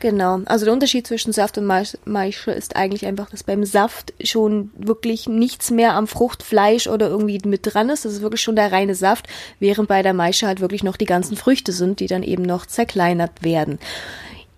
Genau. 0.00 0.40
Also 0.44 0.64
der 0.64 0.74
Unterschied 0.74 1.06
zwischen 1.08 1.32
Saft 1.32 1.58
und 1.58 1.64
Mais- 1.64 1.98
Maische 2.04 2.52
ist 2.52 2.76
eigentlich 2.76 3.04
einfach, 3.04 3.30
dass 3.30 3.42
beim 3.42 3.64
Saft 3.64 4.14
schon 4.22 4.70
wirklich 4.76 5.26
nichts 5.28 5.72
mehr 5.72 5.94
am 5.94 6.06
Fruchtfleisch 6.06 6.86
oder 6.86 7.08
irgendwie 7.08 7.40
mit 7.44 7.62
dran 7.64 7.90
ist. 7.90 8.04
Das 8.04 8.12
ist 8.12 8.22
wirklich 8.22 8.40
schon 8.40 8.54
der 8.54 8.70
reine 8.70 8.94
Saft, 8.94 9.26
während 9.58 9.88
bei 9.88 10.02
der 10.02 10.14
Maische 10.14 10.46
halt 10.46 10.60
wirklich 10.60 10.84
noch 10.84 10.96
die 10.96 11.04
ganzen 11.04 11.36
Früchte 11.36 11.72
sind, 11.72 11.98
die 11.98 12.06
dann 12.06 12.22
eben 12.22 12.44
noch 12.44 12.66
zerkleinert 12.66 13.42
werden. 13.42 13.80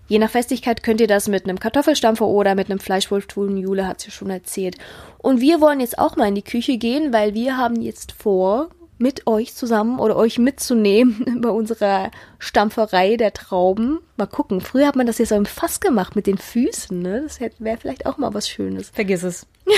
Je 0.07 0.19
nach 0.19 0.29
Festigkeit 0.29 0.83
könnt 0.83 1.01
ihr 1.01 1.07
das 1.07 1.27
mit 1.27 1.45
einem 1.45 1.59
Kartoffelstampfer 1.59 2.27
oder 2.27 2.53
mit 2.53 2.69
einem 2.69 2.79
Fleischwolf 2.79 3.25
tun. 3.27 3.57
Jule 3.57 3.87
hat 3.87 3.99
es 3.99 4.05
ja 4.07 4.11
schon 4.11 4.29
erzählt. 4.29 4.75
Und 5.17 5.41
wir 5.41 5.61
wollen 5.61 5.79
jetzt 5.79 5.97
auch 5.97 6.17
mal 6.17 6.27
in 6.27 6.35
die 6.35 6.41
Küche 6.43 6.77
gehen, 6.77 7.13
weil 7.13 7.33
wir 7.33 7.57
haben 7.57 7.81
jetzt 7.81 8.11
vor, 8.11 8.69
mit 9.01 9.27
euch 9.27 9.55
zusammen 9.55 9.99
oder 9.99 10.15
euch 10.15 10.37
mitzunehmen 10.37 11.37
bei 11.41 11.49
unserer 11.49 12.11
Stampferei 12.39 13.17
der 13.17 13.33
Trauben. 13.33 13.99
Mal 14.15 14.27
gucken. 14.27 14.61
Früher 14.61 14.87
hat 14.87 14.95
man 14.95 15.07
das 15.07 15.17
ja 15.17 15.25
so 15.25 15.35
im 15.35 15.45
Fass 15.45 15.79
gemacht 15.79 16.15
mit 16.15 16.27
den 16.27 16.37
Füßen, 16.37 16.99
ne? 16.99 17.23
Das 17.23 17.39
wäre 17.39 17.77
vielleicht 17.77 18.05
auch 18.05 18.17
mal 18.17 18.33
was 18.33 18.47
Schönes. 18.47 18.89
Vergiss 18.89 19.23
es. 19.23 19.47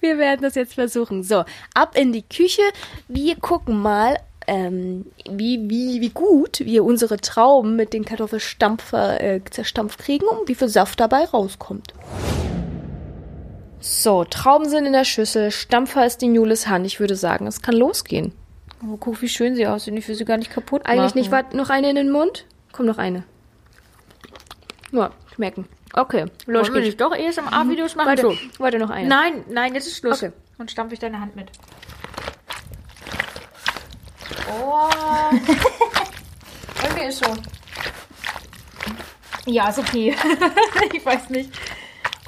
Wir 0.00 0.18
werden 0.18 0.42
das 0.42 0.54
jetzt 0.54 0.74
versuchen. 0.74 1.22
So, 1.22 1.44
ab 1.74 1.96
in 1.96 2.12
die 2.12 2.22
Küche. 2.22 2.62
Wir 3.08 3.36
gucken 3.36 3.80
mal, 3.80 4.18
ähm, 4.46 5.06
wie, 5.28 5.70
wie, 5.70 6.00
wie 6.00 6.10
gut 6.10 6.60
wir 6.60 6.84
unsere 6.84 7.18
Trauben 7.18 7.76
mit 7.76 7.92
den 7.92 8.04
Kartoffelstampfer 8.04 9.20
äh, 9.20 9.44
zerstampft 9.44 10.00
kriegen 10.00 10.26
und 10.26 10.48
wie 10.48 10.54
viel 10.54 10.68
Saft 10.68 11.00
dabei 11.00 11.24
rauskommt. 11.24 11.94
So, 13.84 14.22
Trauben 14.22 14.68
sind 14.68 14.86
in 14.86 14.92
der 14.92 15.04
Schüssel, 15.04 15.50
Stampfer 15.50 16.06
ist 16.06 16.22
in 16.22 16.36
Jules 16.36 16.68
Hand. 16.68 16.86
Ich 16.86 17.00
würde 17.00 17.16
sagen, 17.16 17.48
es 17.48 17.62
kann 17.62 17.74
losgehen. 17.74 18.32
Oh, 18.86 18.96
guck, 18.96 19.20
wie 19.22 19.28
schön 19.28 19.56
sie 19.56 19.66
aussehen. 19.66 19.96
Ich 19.96 20.06
will 20.06 20.14
sie 20.14 20.24
gar 20.24 20.36
nicht 20.36 20.52
kaputt 20.52 20.86
Eigentlich 20.86 21.00
machen. 21.10 21.18
nicht. 21.18 21.30
Warte, 21.32 21.56
noch 21.56 21.68
eine 21.68 21.90
in 21.90 21.96
den 21.96 22.10
Mund? 22.12 22.46
Komm, 22.70 22.86
noch 22.86 22.98
eine. 22.98 23.24
Ja, 24.92 25.10
schmecken. 25.34 25.66
Okay, 25.94 26.26
los 26.46 26.68
Wollen 26.68 26.74
wir 26.76 26.82
nicht 26.82 27.00
doch 27.00 27.10
ASMR-Videos 27.12 27.96
machen? 27.96 28.06
Warte, 28.08 28.22
So. 28.22 28.34
warte, 28.58 28.78
noch 28.78 28.90
eine. 28.90 29.08
Nein, 29.08 29.44
nein, 29.50 29.74
jetzt 29.74 29.88
ist 29.88 29.98
Schluss. 29.98 30.22
Okay. 30.22 30.32
Und 30.58 30.70
stampfe 30.70 30.94
ich 30.94 31.00
deine 31.00 31.18
Hand 31.18 31.34
mit. 31.34 31.50
Oh. 34.48 34.88
Irgendwie 36.84 37.08
ist 37.08 37.18
so. 37.24 37.34
Ja, 39.46 39.70
ist 39.70 39.78
okay. 39.80 40.14
ich 40.92 41.04
weiß 41.04 41.30
nicht. 41.30 41.50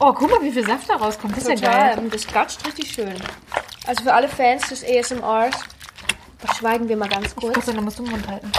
Oh, 0.01 0.13
guck 0.13 0.31
mal, 0.31 0.43
wie 0.43 0.51
viel 0.51 0.67
Saft 0.67 0.91
da 0.91 0.97
rauskommt. 0.97 1.37
Das 1.37 1.45
ist 1.45 1.61
ja 1.61 1.71
geil. 1.71 1.95
Total, 1.95 2.11
das 2.11 2.27
gatscht 2.27 2.67
richtig 2.67 2.91
schön. 2.91 3.15
Also 3.87 4.03
für 4.03 4.13
alle 4.13 4.29
Fans 4.29 4.69
des 4.69 4.85
ASMRs, 4.85 5.57
verschweigen 6.39 6.89
wir 6.89 6.97
mal 6.97 7.09
ganz 7.09 7.35
kurz. 7.35 7.55
Kurz, 7.55 7.67
dann 7.67 7.85
musst 7.85 7.99
du 7.99 8.03
den 8.03 8.13
Mund 8.13 8.27
halten. 8.27 8.51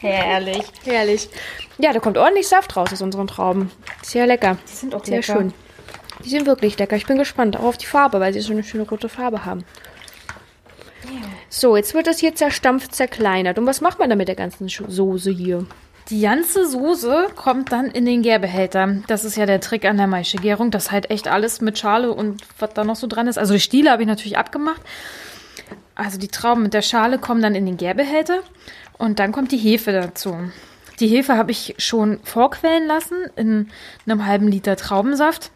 Herrlich. 0.00 0.64
Herrlich. 0.84 1.28
Ja, 1.78 1.92
da 1.92 1.98
kommt 2.00 2.16
ordentlich 2.16 2.48
Saft 2.48 2.76
raus 2.76 2.92
aus 2.92 3.02
unseren 3.02 3.26
Trauben. 3.26 3.70
Sehr 4.02 4.26
lecker. 4.26 4.56
Die 4.70 4.76
sind 4.76 4.94
auch 4.94 5.04
Sehr 5.04 5.16
lecker. 5.16 5.34
schön. 5.34 5.52
Die 6.24 6.30
sind 6.30 6.46
wirklich 6.46 6.78
lecker. 6.78 6.96
Ich 6.96 7.06
bin 7.06 7.18
gespannt, 7.18 7.56
auch 7.56 7.64
auf 7.64 7.76
die 7.76 7.86
Farbe, 7.86 8.20
weil 8.20 8.32
sie 8.32 8.40
so 8.40 8.52
eine 8.52 8.64
schöne 8.64 8.88
rote 8.88 9.08
Farbe 9.08 9.44
haben. 9.44 9.64
So, 11.58 11.74
jetzt 11.74 11.94
wird 11.94 12.06
das 12.06 12.18
hier 12.18 12.34
zerstampft, 12.34 12.94
zerkleinert. 12.94 13.58
Und 13.58 13.64
was 13.64 13.80
macht 13.80 13.98
man 13.98 14.10
da 14.10 14.14
mit 14.14 14.28
der 14.28 14.34
ganzen 14.34 14.68
Soße 14.68 15.30
hier? 15.30 15.64
Die 16.10 16.20
ganze 16.20 16.68
Soße 16.68 17.28
kommt 17.34 17.72
dann 17.72 17.86
in 17.86 18.04
den 18.04 18.20
Gärbehälter. 18.20 18.98
Das 19.06 19.24
ist 19.24 19.38
ja 19.38 19.46
der 19.46 19.62
Trick 19.62 19.86
an 19.86 19.96
der 19.96 20.06
Maischegärung, 20.06 20.70
dass 20.70 20.90
halt 20.90 21.08
echt 21.08 21.28
alles 21.28 21.62
mit 21.62 21.78
Schale 21.78 22.12
und 22.12 22.42
was 22.58 22.74
da 22.74 22.84
noch 22.84 22.96
so 22.96 23.06
dran 23.06 23.26
ist. 23.26 23.38
Also 23.38 23.54
die 23.54 23.60
Stiele 23.60 23.90
habe 23.90 24.02
ich 24.02 24.06
natürlich 24.06 24.36
abgemacht. 24.36 24.82
Also 25.94 26.18
die 26.18 26.28
Trauben 26.28 26.62
mit 26.62 26.74
der 26.74 26.82
Schale 26.82 27.18
kommen 27.18 27.40
dann 27.40 27.54
in 27.54 27.64
den 27.64 27.78
Gärbehälter 27.78 28.40
und 28.98 29.18
dann 29.18 29.32
kommt 29.32 29.50
die 29.50 29.56
Hefe 29.56 29.92
dazu. 29.92 30.36
Die 31.00 31.08
Hefe 31.08 31.38
habe 31.38 31.52
ich 31.52 31.74
schon 31.78 32.20
vorquellen 32.22 32.86
lassen 32.86 33.16
in 33.34 33.70
einem 34.04 34.26
halben 34.26 34.48
Liter 34.48 34.76
Traubensaft, 34.76 35.52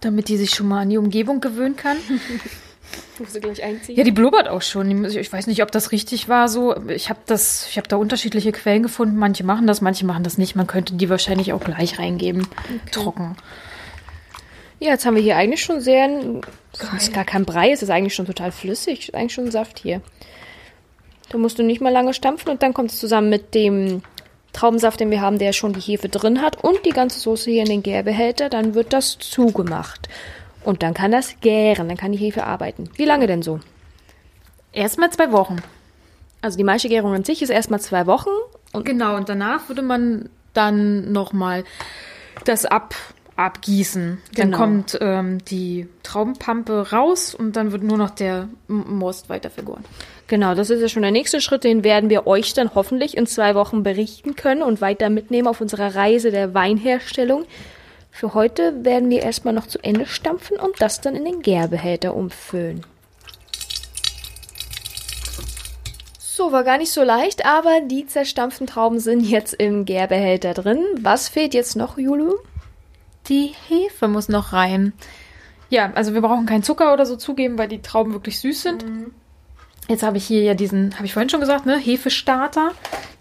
damit 0.00 0.28
die 0.28 0.38
sich 0.38 0.52
schon 0.52 0.68
mal 0.68 0.80
an 0.80 0.88
die 0.88 0.96
Umgebung 0.96 1.42
gewöhnen 1.42 1.76
kann. 1.76 1.98
Musst 3.18 3.34
du 3.36 3.40
gleich 3.40 3.62
einziehen? 3.62 3.96
Ja, 3.96 4.04
die 4.04 4.10
blubbert 4.12 4.48
auch 4.48 4.62
schon. 4.62 5.02
Muss- 5.02 5.14
Ich 5.14 5.32
weiß 5.32 5.46
nicht, 5.46 5.62
ob 5.62 5.70
das 5.72 5.92
richtig 5.92 6.28
war 6.28 6.48
so. 6.48 6.76
Ich 6.88 7.08
habe 7.10 7.20
das, 7.26 7.66
ich 7.70 7.76
habe 7.76 7.88
da 7.88 7.96
unterschiedliche 7.96 8.52
Quellen 8.52 8.82
gefunden. 8.82 9.16
Manche 9.16 9.44
machen 9.44 9.66
das, 9.66 9.80
manche 9.80 10.06
machen 10.06 10.24
das 10.24 10.38
nicht. 10.38 10.54
Man 10.56 10.66
könnte 10.66 10.94
die 10.94 11.08
wahrscheinlich 11.10 11.52
auch 11.52 11.60
gleich 11.60 11.98
reingeben. 11.98 12.46
Trocken. 12.92 13.36
Ja, 14.80 14.90
jetzt 14.90 15.04
haben 15.06 15.16
wir 15.16 15.22
hier 15.22 15.36
eigentlich 15.36 15.62
schon 15.62 15.80
sehr. 15.80 16.08
Das 16.92 17.02
ist 17.02 17.12
gar 17.12 17.24
kein 17.24 17.44
Brei, 17.44 17.72
es 17.72 17.82
ist 17.82 17.90
eigentlich 17.90 18.14
schon 18.14 18.26
total 18.26 18.52
flüssig. 18.52 19.08
Ist 19.08 19.14
eigentlich 19.14 19.34
schon 19.34 19.50
Saft 19.50 19.78
hier. 19.80 20.00
Da 21.30 21.38
musst 21.38 21.58
du 21.58 21.62
nicht 21.62 21.80
mal 21.80 21.92
lange 21.92 22.14
stampfen 22.14 22.48
und 22.50 22.62
dann 22.62 22.72
kommt 22.74 22.90
es 22.92 22.98
zusammen 23.00 23.28
mit 23.28 23.54
dem 23.54 24.02
Traubensaft, 24.52 25.00
den 25.00 25.10
wir 25.10 25.20
haben, 25.20 25.38
der 25.38 25.52
schon 25.52 25.72
die 25.72 25.80
Hefe 25.80 26.08
drin 26.08 26.40
hat 26.40 26.62
und 26.64 26.86
die 26.86 26.90
ganze 26.90 27.18
Soße 27.20 27.50
hier 27.50 27.62
in 27.62 27.68
den 27.68 27.82
Gärbehälter. 27.82 28.48
Dann 28.48 28.74
wird 28.74 28.92
das 28.92 29.18
zugemacht. 29.18 30.08
Und 30.64 30.82
dann 30.82 30.94
kann 30.94 31.12
das 31.12 31.36
gären, 31.40 31.88
dann 31.88 31.96
kann 31.96 32.12
die 32.12 32.18
Hefe 32.18 32.44
arbeiten. 32.44 32.90
Wie 32.96 33.04
lange 33.04 33.26
denn 33.26 33.42
so? 33.42 33.60
Erstmal 34.72 35.10
zwei 35.10 35.32
Wochen. 35.32 35.56
Also 36.40 36.56
die 36.58 36.64
Maischegärung 36.64 37.14
an 37.14 37.24
sich 37.24 37.42
ist 37.42 37.50
erstmal 37.50 37.80
zwei 37.80 38.06
Wochen. 38.06 38.30
Und 38.72 38.84
Genau, 38.84 39.16
und 39.16 39.28
danach 39.28 39.68
würde 39.68 39.82
man 39.82 40.28
dann 40.52 41.10
nochmal 41.12 41.64
das 42.44 42.64
ab, 42.66 42.94
abgießen. 43.36 44.18
Dann 44.34 44.46
Genau. 44.50 44.58
kommt 44.58 44.98
ähm, 45.00 45.44
die 45.44 45.88
Traubenpampe 46.02 46.90
raus 46.92 47.34
und 47.34 47.56
dann 47.56 47.72
wird 47.72 47.82
nur 47.82 47.96
noch 47.98 48.10
der 48.10 48.48
Most 48.68 49.28
weiter 49.28 49.50
vergoren. 49.50 49.84
Genau, 50.26 50.54
das 50.54 50.68
ist 50.70 50.82
ja 50.82 50.88
schon 50.88 51.02
der 51.02 51.10
nächste 51.10 51.40
Schritt, 51.40 51.64
den 51.64 51.84
werden 51.84 52.10
wir 52.10 52.26
euch 52.26 52.52
dann 52.52 52.74
hoffentlich 52.74 53.16
in 53.16 53.26
zwei 53.26 53.54
Wochen 53.54 53.82
berichten 53.82 54.36
können 54.36 54.62
und 54.62 54.80
weiter 54.80 55.08
mitnehmen 55.08 55.48
auf 55.48 55.60
unserer 55.60 55.94
Reise 55.94 56.30
der 56.30 56.52
Weinherstellung. 56.52 57.44
Für 58.18 58.34
heute 58.34 58.84
werden 58.84 59.10
wir 59.10 59.22
erstmal 59.22 59.54
noch 59.54 59.68
zu 59.68 59.78
Ende 59.78 60.04
stampfen 60.04 60.56
und 60.58 60.80
das 60.80 61.00
dann 61.00 61.14
in 61.14 61.24
den 61.24 61.40
Gärbehälter 61.40 62.16
umfüllen. 62.16 62.84
So, 66.18 66.50
war 66.50 66.64
gar 66.64 66.78
nicht 66.78 66.90
so 66.90 67.04
leicht, 67.04 67.46
aber 67.46 67.80
die 67.80 68.08
zerstampften 68.08 68.66
Trauben 68.66 68.98
sind 68.98 69.20
jetzt 69.20 69.54
im 69.54 69.84
Gärbehälter 69.84 70.52
drin. 70.52 70.84
Was 71.00 71.28
fehlt 71.28 71.54
jetzt 71.54 71.76
noch, 71.76 71.96
Julu? 71.96 72.34
Die 73.28 73.52
Hefe 73.68 74.08
muss 74.08 74.28
noch 74.28 74.52
rein. 74.52 74.94
Ja, 75.70 75.92
also 75.94 76.12
wir 76.12 76.20
brauchen 76.20 76.46
keinen 76.46 76.64
Zucker 76.64 76.92
oder 76.92 77.06
so 77.06 77.14
zugeben, 77.14 77.56
weil 77.56 77.68
die 77.68 77.82
Trauben 77.82 78.14
wirklich 78.14 78.40
süß 78.40 78.62
sind. 78.62 78.84
Jetzt 79.86 80.02
habe 80.02 80.16
ich 80.16 80.26
hier 80.26 80.42
ja 80.42 80.54
diesen, 80.54 80.96
habe 80.96 81.06
ich 81.06 81.12
vorhin 81.12 81.30
schon 81.30 81.38
gesagt, 81.38 81.66
ne, 81.66 81.78
Hefestarter. 81.78 82.72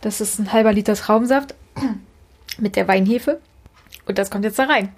Das 0.02 0.22
ist 0.22 0.40
ein 0.40 0.54
halber 0.54 0.74
Liter 0.74 0.96
Traubensaft 0.96 1.54
mit 2.58 2.76
der 2.76 2.88
Weinhefe. 2.88 3.40
Und 4.08 4.18
das 4.18 4.30
kommt 4.32 4.46
jetzt 4.46 4.60
da 4.60 4.66
rein. 4.66 4.94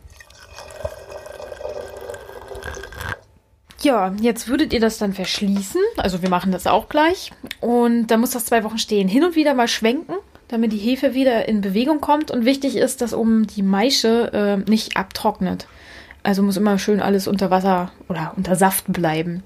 Ja, 3.82 4.14
jetzt 4.20 4.50
würdet 4.50 4.74
ihr 4.74 4.82
das 4.82 4.98
dann 4.98 5.14
verschließen. 5.14 5.82
Also 5.98 6.22
wir 6.22 6.30
machen 6.30 6.52
das 6.52 6.68
auch 6.68 6.90
gleich. 6.90 7.32
Und 7.62 8.08
dann 8.08 8.20
muss 8.20 8.32
das 8.32 8.46
zwei 8.46 8.64
Wochen 8.64 8.78
stehen. 8.78 9.08
Hin 9.08 9.24
und 9.24 9.36
wieder 9.36 9.54
mal 9.54 9.70
schwenken, 9.70 10.16
damit 10.50 10.74
die 10.74 10.78
Hefe 10.78 11.14
wieder 11.14 11.48
in 11.48 11.62
Bewegung 11.62 12.02
kommt. 12.02 12.30
Und 12.30 12.44
wichtig 12.44 12.76
ist, 12.76 13.02
dass 13.02 13.14
oben 13.14 13.48
die 13.48 13.64
Maische 13.64 14.32
äh, 14.66 14.70
nicht 14.70 14.98
abtrocknet. 14.98 15.68
Also 16.24 16.44
muss 16.44 16.58
immer 16.58 16.78
schön 16.78 17.00
alles 17.00 17.28
unter 17.28 17.50
Wasser 17.52 17.92
oder 18.10 18.34
unter 18.36 18.58
Saft 18.58 18.84
bleiben. 18.92 19.44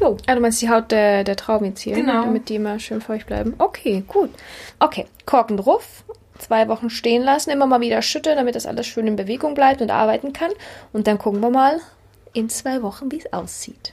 Jo. 0.00 0.16
Ah, 0.26 0.34
du 0.34 0.40
meinst 0.40 0.60
die 0.62 0.70
Haut 0.70 0.90
der, 0.90 1.24
der 1.24 1.36
Trauben 1.36 1.66
jetzt 1.66 1.80
hier, 1.80 1.94
Genau. 1.94 2.22
damit 2.24 2.48
die 2.48 2.56
immer 2.56 2.78
schön 2.78 3.02
feucht 3.02 3.26
bleiben. 3.26 3.54
Okay, 3.58 4.02
gut. 4.08 4.30
Okay, 4.80 5.06
Korken 5.26 5.58
drauf, 5.58 6.04
zwei 6.38 6.68
Wochen 6.68 6.90
stehen 6.90 7.22
lassen, 7.22 7.50
immer 7.50 7.66
mal 7.66 7.80
wieder 7.80 8.02
schütteln, 8.02 8.36
damit 8.36 8.54
das 8.54 8.66
alles 8.66 8.86
schön 8.86 9.06
in 9.06 9.16
Bewegung 9.16 9.54
bleibt 9.54 9.80
und 9.82 9.90
arbeiten 9.90 10.32
kann. 10.32 10.50
Und 10.92 11.06
dann 11.06 11.18
gucken 11.18 11.40
wir 11.40 11.50
mal 11.50 11.80
in 12.32 12.48
zwei 12.48 12.82
Wochen, 12.82 13.10
wie 13.12 13.18
es 13.18 13.32
aussieht. 13.32 13.92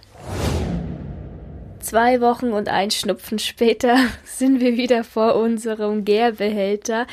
Zwei 1.81 2.21
Wochen 2.21 2.53
und 2.53 2.69
ein 2.69 2.91
Schnupfen 2.91 3.39
später 3.39 3.97
sind 4.23 4.59
wir 4.59 4.77
wieder 4.77 5.03
vor 5.03 5.35
unserem 5.35 6.05
Gärbehälter. 6.05 7.07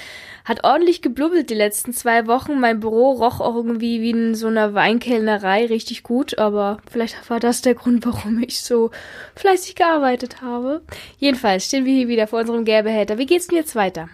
Hat 0.44 0.64
ordentlich 0.64 1.00
geblubbelt 1.00 1.48
die 1.50 1.54
letzten 1.54 1.92
zwei 1.92 2.26
Wochen. 2.26 2.60
Mein 2.60 2.80
Büro 2.80 3.12
roch 3.12 3.40
irgendwie 3.40 4.02
wie 4.02 4.10
in 4.10 4.34
so 4.34 4.46
einer 4.46 4.74
Weinkellnerei 4.74 5.66
richtig 5.66 6.02
gut, 6.02 6.38
aber 6.38 6.78
vielleicht 6.90 7.28
war 7.30 7.40
das 7.40 7.62
der 7.62 7.74
Grund, 7.74 8.04
warum 8.04 8.42
ich 8.42 8.60
so 8.60 8.90
fleißig 9.36 9.74
gearbeitet 9.74 10.42
habe. 10.42 10.82
Jedenfalls 11.18 11.66
stehen 11.66 11.84
wir 11.84 11.94
hier 11.94 12.08
wieder 12.08 12.26
vor 12.26 12.40
unserem 12.40 12.64
Gärbehälter. 12.64 13.18
Wie 13.18 13.26
geht's 13.26 13.46
denn 13.46 13.56
jetzt 13.56 13.74
weiter? 13.74 14.08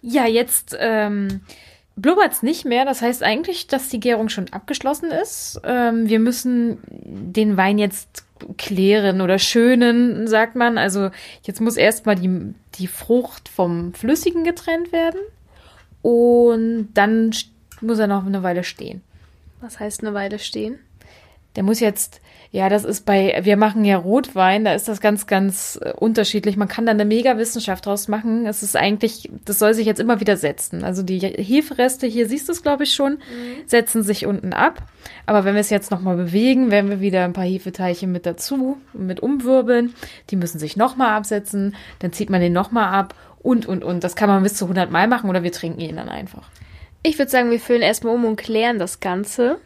Ja, 0.00 0.26
jetzt 0.26 0.76
ähm, 0.78 1.40
blubbert's 1.96 2.42
nicht 2.42 2.64
mehr. 2.64 2.84
Das 2.84 3.02
heißt 3.02 3.22
eigentlich, 3.22 3.66
dass 3.66 3.88
die 3.88 4.00
Gärung 4.00 4.28
schon 4.28 4.48
abgeschlossen 4.52 5.10
ist. 5.10 5.60
Ähm, 5.64 6.08
wir 6.08 6.20
müssen 6.20 6.78
den 6.86 7.56
Wein 7.56 7.78
jetzt 7.78 8.24
klären 8.56 9.20
oder 9.20 9.38
schönen, 9.38 10.28
sagt 10.28 10.54
man. 10.54 10.78
Also 10.78 11.10
jetzt 11.42 11.60
muss 11.60 11.76
erstmal 11.76 12.16
die, 12.16 12.54
die 12.76 12.86
Frucht 12.86 13.48
vom 13.48 13.92
Flüssigen 13.94 14.44
getrennt 14.44 14.92
werden. 14.92 15.20
Und 16.02 16.90
dann 16.94 17.32
muss 17.80 17.98
er 17.98 18.06
noch 18.06 18.24
eine 18.24 18.42
Weile 18.42 18.64
stehen. 18.64 19.02
Was 19.60 19.80
heißt 19.80 20.02
eine 20.02 20.14
Weile 20.14 20.38
stehen? 20.38 20.78
Der 21.56 21.62
muss 21.62 21.80
jetzt, 21.80 22.20
ja, 22.50 22.68
das 22.68 22.84
ist 22.84 23.04
bei, 23.04 23.40
wir 23.42 23.56
machen 23.56 23.84
ja 23.84 23.96
Rotwein, 23.96 24.64
da 24.64 24.74
ist 24.74 24.86
das 24.86 25.00
ganz, 25.00 25.26
ganz 25.26 25.78
äh, 25.82 25.92
unterschiedlich. 25.92 26.56
Man 26.56 26.68
kann 26.68 26.86
da 26.86 26.92
eine 26.92 27.04
mega 27.04 27.36
Wissenschaft 27.36 27.86
draus 27.86 28.08
machen. 28.08 28.46
Es 28.46 28.62
ist 28.62 28.76
eigentlich, 28.76 29.30
das 29.44 29.58
soll 29.58 29.74
sich 29.74 29.86
jetzt 29.86 30.00
immer 30.00 30.20
wieder 30.20 30.36
setzen. 30.36 30.84
Also 30.84 31.02
die 31.02 31.18
Hefereste, 31.18 32.06
hier 32.06 32.28
siehst 32.28 32.48
du 32.48 32.52
es, 32.52 32.62
glaube 32.62 32.84
ich, 32.84 32.94
schon, 32.94 33.18
setzen 33.66 34.02
sich 34.02 34.26
unten 34.26 34.52
ab. 34.52 34.82
Aber 35.26 35.44
wenn 35.44 35.54
wir 35.54 35.60
es 35.60 35.70
jetzt 35.70 35.90
nochmal 35.90 36.16
bewegen, 36.16 36.70
werden 36.70 36.90
wir 36.90 37.00
wieder 37.00 37.24
ein 37.24 37.32
paar 37.32 37.44
Hefeteilchen 37.44 38.10
mit 38.12 38.24
dazu, 38.24 38.78
mit 38.92 39.20
umwirbeln. 39.20 39.94
Die 40.30 40.36
müssen 40.36 40.58
sich 40.58 40.76
nochmal 40.76 41.16
absetzen, 41.16 41.74
dann 41.98 42.12
zieht 42.12 42.30
man 42.30 42.40
den 42.40 42.52
nochmal 42.52 42.94
ab 42.94 43.14
und, 43.40 43.66
und, 43.66 43.84
und. 43.84 44.04
Das 44.04 44.16
kann 44.16 44.28
man 44.28 44.42
bis 44.42 44.54
zu 44.54 44.64
100 44.66 44.90
Mal 44.90 45.08
machen 45.08 45.28
oder 45.28 45.42
wir 45.42 45.52
trinken 45.52 45.80
ihn 45.80 45.96
dann 45.96 46.08
einfach. 46.08 46.50
Ich 47.02 47.18
würde 47.18 47.30
sagen, 47.30 47.50
wir 47.50 47.60
füllen 47.60 47.82
erstmal 47.82 48.14
um 48.14 48.24
und 48.24 48.36
klären 48.36 48.78
das 48.78 49.00
Ganze. 49.00 49.58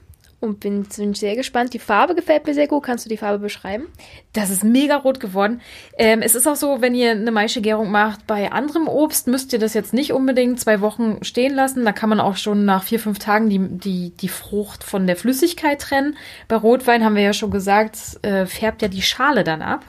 Und 0.42 0.58
bin, 0.58 0.82
bin 0.96 1.14
sehr 1.14 1.36
gespannt. 1.36 1.72
Die 1.72 1.78
Farbe 1.78 2.16
gefällt 2.16 2.48
mir 2.48 2.52
sehr 2.52 2.66
gut. 2.66 2.82
Kannst 2.82 3.04
du 3.04 3.08
die 3.08 3.16
Farbe 3.16 3.38
beschreiben? 3.38 3.86
Das 4.32 4.50
ist 4.50 4.64
mega 4.64 4.96
rot 4.96 5.20
geworden. 5.20 5.60
Ähm, 5.96 6.20
es 6.20 6.34
ist 6.34 6.48
auch 6.48 6.56
so, 6.56 6.80
wenn 6.80 6.96
ihr 6.96 7.12
eine 7.12 7.30
Maischegärung 7.30 7.92
macht, 7.92 8.26
bei 8.26 8.50
anderem 8.50 8.88
Obst 8.88 9.28
müsst 9.28 9.52
ihr 9.52 9.60
das 9.60 9.72
jetzt 9.72 9.94
nicht 9.94 10.12
unbedingt 10.12 10.58
zwei 10.58 10.80
Wochen 10.80 11.22
stehen 11.22 11.54
lassen. 11.54 11.84
Da 11.84 11.92
kann 11.92 12.08
man 12.08 12.18
auch 12.18 12.36
schon 12.36 12.64
nach 12.64 12.82
vier, 12.82 12.98
fünf 12.98 13.20
Tagen 13.20 13.48
die, 13.48 13.60
die, 13.60 14.10
die 14.10 14.28
Frucht 14.28 14.82
von 14.82 15.06
der 15.06 15.14
Flüssigkeit 15.14 15.80
trennen. 15.80 16.16
Bei 16.48 16.56
Rotwein 16.56 17.04
haben 17.04 17.14
wir 17.14 17.22
ja 17.22 17.34
schon 17.34 17.52
gesagt, 17.52 17.96
äh, 18.22 18.44
färbt 18.46 18.82
ja 18.82 18.88
die 18.88 19.02
Schale 19.02 19.44
dann 19.44 19.62
ab 19.62 19.84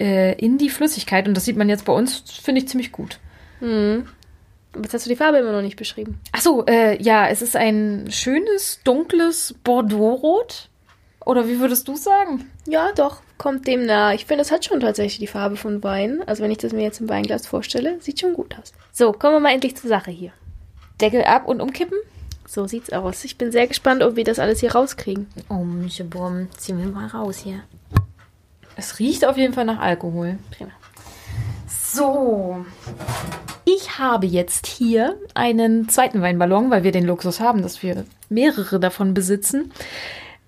äh, 0.00 0.32
in 0.38 0.56
die 0.56 0.70
Flüssigkeit. 0.70 1.28
Und 1.28 1.36
das 1.36 1.44
sieht 1.44 1.58
man 1.58 1.68
jetzt 1.68 1.84
bei 1.84 1.92
uns, 1.92 2.24
finde 2.42 2.62
ich, 2.62 2.68
ziemlich 2.68 2.92
gut. 2.92 3.18
Jetzt 4.82 4.94
hast 4.94 5.06
du 5.06 5.10
die 5.10 5.16
Farbe 5.16 5.38
immer 5.38 5.52
noch 5.52 5.62
nicht 5.62 5.76
beschrieben. 5.76 6.20
Ach 6.32 6.40
so, 6.40 6.64
äh, 6.66 7.00
ja, 7.02 7.28
es 7.28 7.42
ist 7.42 7.56
ein 7.56 8.08
schönes, 8.10 8.80
dunkles 8.84 9.54
Bordeaux-Rot. 9.64 10.68
Oder 11.24 11.46
wie 11.46 11.60
würdest 11.60 11.86
du 11.88 11.96
sagen? 11.96 12.50
Ja, 12.66 12.90
doch. 12.92 13.20
Kommt 13.36 13.66
dem 13.66 13.84
nah. 13.84 14.14
Ich 14.14 14.24
finde, 14.24 14.42
es 14.42 14.50
hat 14.50 14.64
schon 14.64 14.80
tatsächlich 14.80 15.18
die 15.18 15.26
Farbe 15.26 15.56
von 15.56 15.82
Wein. 15.84 16.22
Also 16.26 16.42
wenn 16.42 16.50
ich 16.50 16.58
das 16.58 16.72
mir 16.72 16.82
jetzt 16.82 17.00
im 17.00 17.08
Weinglas 17.08 17.46
vorstelle, 17.46 18.00
sieht 18.00 18.20
schon 18.20 18.34
gut 18.34 18.58
aus. 18.58 18.72
So, 18.92 19.12
kommen 19.12 19.34
wir 19.34 19.40
mal 19.40 19.52
endlich 19.52 19.76
zur 19.76 19.88
Sache 19.88 20.10
hier. 20.10 20.32
Deckel 21.00 21.24
ab 21.24 21.46
und 21.46 21.60
umkippen? 21.60 21.98
So 22.46 22.66
sieht's 22.66 22.90
aus. 22.92 23.24
Ich 23.24 23.36
bin 23.36 23.52
sehr 23.52 23.66
gespannt, 23.66 24.02
ob 24.02 24.16
wir 24.16 24.24
das 24.24 24.38
alles 24.38 24.60
hier 24.60 24.72
rauskriegen. 24.72 25.26
Oh, 25.50 25.64
Mischebum, 25.64 26.48
ziehen 26.56 26.78
wir 26.78 26.86
mal 26.86 27.08
raus 27.08 27.38
hier. 27.38 27.62
Es 28.74 28.98
riecht 28.98 29.26
auf 29.26 29.36
jeden 29.36 29.52
Fall 29.52 29.66
nach 29.66 29.80
Alkohol. 29.80 30.38
Prima. 30.50 30.70
So. 31.92 32.64
Ich 33.64 33.98
habe 33.98 34.26
jetzt 34.26 34.66
hier 34.66 35.16
einen 35.34 35.88
zweiten 35.88 36.20
Weinballon, 36.20 36.70
weil 36.70 36.84
wir 36.84 36.92
den 36.92 37.04
Luxus 37.04 37.40
haben, 37.40 37.62
dass 37.62 37.82
wir 37.82 38.04
mehrere 38.28 38.78
davon 38.78 39.14
besitzen. 39.14 39.72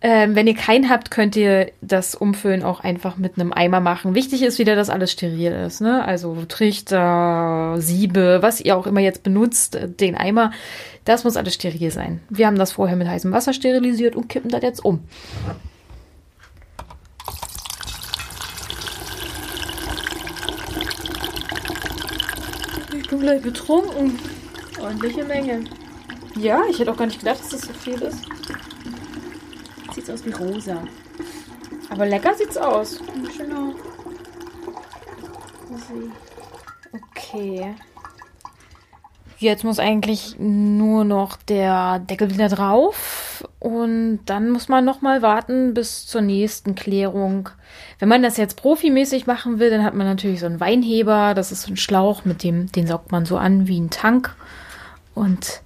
Ähm, 0.03 0.35
wenn 0.35 0.47
ihr 0.47 0.55
keinen 0.55 0.89
habt, 0.89 1.11
könnt 1.11 1.37
ihr 1.37 1.73
das 1.83 2.15
Umfüllen 2.15 2.63
auch 2.63 2.81
einfach 2.81 3.19
mit 3.19 3.39
einem 3.39 3.53
Eimer 3.53 3.81
machen. 3.81 4.15
Wichtig 4.15 4.43
ist 4.43 4.59
wieder, 4.59 4.75
dass 4.75 4.89
alles 4.89 5.13
steril 5.13 5.53
ist. 5.53 5.83
Ne? 5.83 6.03
Also 6.05 6.45
Trichter, 6.49 7.75
Siebe, 7.79 8.39
was 8.41 8.61
ihr 8.61 8.77
auch 8.77 8.87
immer 8.87 9.01
jetzt 9.01 9.23
benutzt, 9.23 9.75
äh, 9.75 9.89
den 9.89 10.17
Eimer, 10.17 10.53
das 11.05 11.25
muss 11.25 11.37
alles 11.37 11.55
steril 11.55 11.91
sein. 11.91 12.21
Wir 12.31 12.47
haben 12.47 12.59
das 12.59 12.73
vorher 12.73 12.97
mit 12.97 13.09
heißem 13.09 13.33
Wasser 13.33 13.53
sterilisiert 13.53 14.17
und 14.17 14.29
kippen 14.29 14.51
das 14.51 14.63
jetzt 14.63 14.85
um. 14.85 15.01
Gleich 23.21 23.43
betrunken. 23.43 24.19
Ordentliche 24.81 25.25
Menge. 25.25 25.65
Ja, 26.37 26.63
ich 26.71 26.79
hätte 26.79 26.91
auch 26.91 26.97
gar 26.97 27.07
nicht 27.07 27.19
gedacht, 27.19 27.41
dass 27.41 27.51
das 27.51 27.61
so 27.63 27.73
viel 27.73 28.01
ist. 28.01 28.25
Sieht 29.95 30.11
aus 30.11 30.25
wie 30.25 30.31
rosa. 30.31 30.83
Aber 31.91 32.07
lecker 32.07 32.35
sieht's 32.35 32.57
aus. 32.57 33.01
Genau. 33.37 33.75
Okay. 36.93 37.75
Jetzt 39.39 39.65
muss 39.65 39.79
eigentlich 39.79 40.37
nur 40.39 41.05
noch 41.05 41.37
der 41.37 41.99
Deckel 41.99 42.31
wieder 42.31 42.49
drauf 42.49 43.20
und 43.61 44.21
dann 44.25 44.51
muss 44.51 44.69
man 44.69 44.85
noch 44.85 45.03
mal 45.03 45.23
warten 45.23 45.75
bis 45.75 46.07
zur 46.07 46.23
nächsten 46.23 46.75
Klärung. 46.75 47.51
Wenn 47.99 48.09
man 48.09 48.23
das 48.23 48.39
jetzt 48.39 48.57
profimäßig 48.57 49.27
machen 49.27 49.59
will, 49.59 49.71
dann 49.71 49.85
hat 49.85 49.95
man 49.95 50.07
natürlich 50.07 50.41
so 50.41 50.47
einen 50.47 50.61
Weinheber, 50.61 51.35
das 51.35 51.53
ist 51.53 51.63
so 51.63 51.73
ein 51.73 51.77
Schlauch, 51.77 52.25
mit 52.25 52.43
dem 52.43 52.73
den 52.73 52.87
saugt 52.87 53.13
man 53.13 53.27
so 53.27 53.37
an 53.37 53.69
wie 53.69 53.79
ein 53.79 53.91
Tank 53.91 54.35
und 55.15 55.61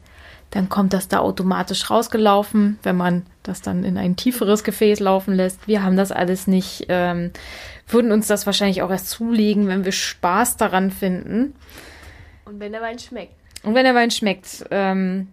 dann 0.50 0.68
kommt 0.68 0.92
das 0.92 1.08
da 1.08 1.18
automatisch 1.18 1.90
rausgelaufen, 1.90 2.78
wenn 2.84 2.96
man 2.96 3.26
das 3.42 3.60
dann 3.60 3.82
in 3.82 3.98
ein 3.98 4.14
tieferes 4.14 4.62
Gefäß 4.62 5.00
laufen 5.00 5.34
lässt. 5.34 5.66
Wir 5.66 5.82
haben 5.82 5.96
das 5.96 6.12
alles 6.12 6.46
nicht, 6.46 6.86
ähm, 6.88 7.32
würden 7.88 8.12
uns 8.12 8.28
das 8.28 8.46
wahrscheinlich 8.46 8.82
auch 8.82 8.90
erst 8.90 9.10
zulegen, 9.10 9.66
wenn 9.66 9.84
wir 9.84 9.90
Spaß 9.90 10.56
daran 10.56 10.92
finden. 10.92 11.54
Und 12.44 12.60
wenn 12.60 12.70
der 12.70 12.82
Wein 12.82 13.00
schmeckt. 13.00 13.34
Und 13.64 13.74
wenn 13.74 13.84
der 13.84 13.96
Wein 13.96 14.12
schmeckt, 14.12 14.64
ähm, 14.70 15.28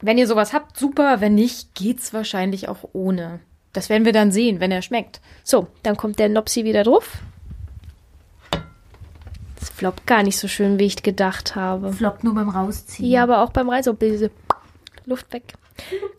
wenn 0.00 0.18
ihr 0.18 0.26
sowas 0.26 0.52
habt, 0.52 0.78
super. 0.78 1.20
Wenn 1.20 1.34
nicht, 1.34 1.74
geht's 1.74 2.12
wahrscheinlich 2.12 2.68
auch 2.68 2.88
ohne. 2.92 3.40
Das 3.72 3.88
werden 3.88 4.04
wir 4.04 4.12
dann 4.12 4.32
sehen, 4.32 4.60
wenn 4.60 4.72
er 4.72 4.82
schmeckt. 4.82 5.20
So, 5.44 5.68
dann 5.82 5.96
kommt 5.96 6.18
der 6.18 6.28
Nopsi 6.28 6.64
wieder 6.64 6.84
drauf. 6.84 7.18
Das 9.58 9.70
floppt 9.70 10.06
gar 10.06 10.22
nicht 10.22 10.38
so 10.38 10.48
schön, 10.48 10.78
wie 10.78 10.86
ich 10.86 11.02
gedacht 11.02 11.56
habe. 11.56 11.92
Floppt 11.92 12.24
nur 12.24 12.34
beim 12.34 12.48
Rausziehen. 12.48 13.08
Ja, 13.08 13.24
aber 13.24 13.42
auch 13.42 13.50
beim 13.50 13.68
Rein 13.68 13.82
so 13.82 13.92
diese 13.92 14.30
Luft 15.04 15.32
weg. 15.32 15.54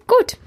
Gut. 0.08 0.38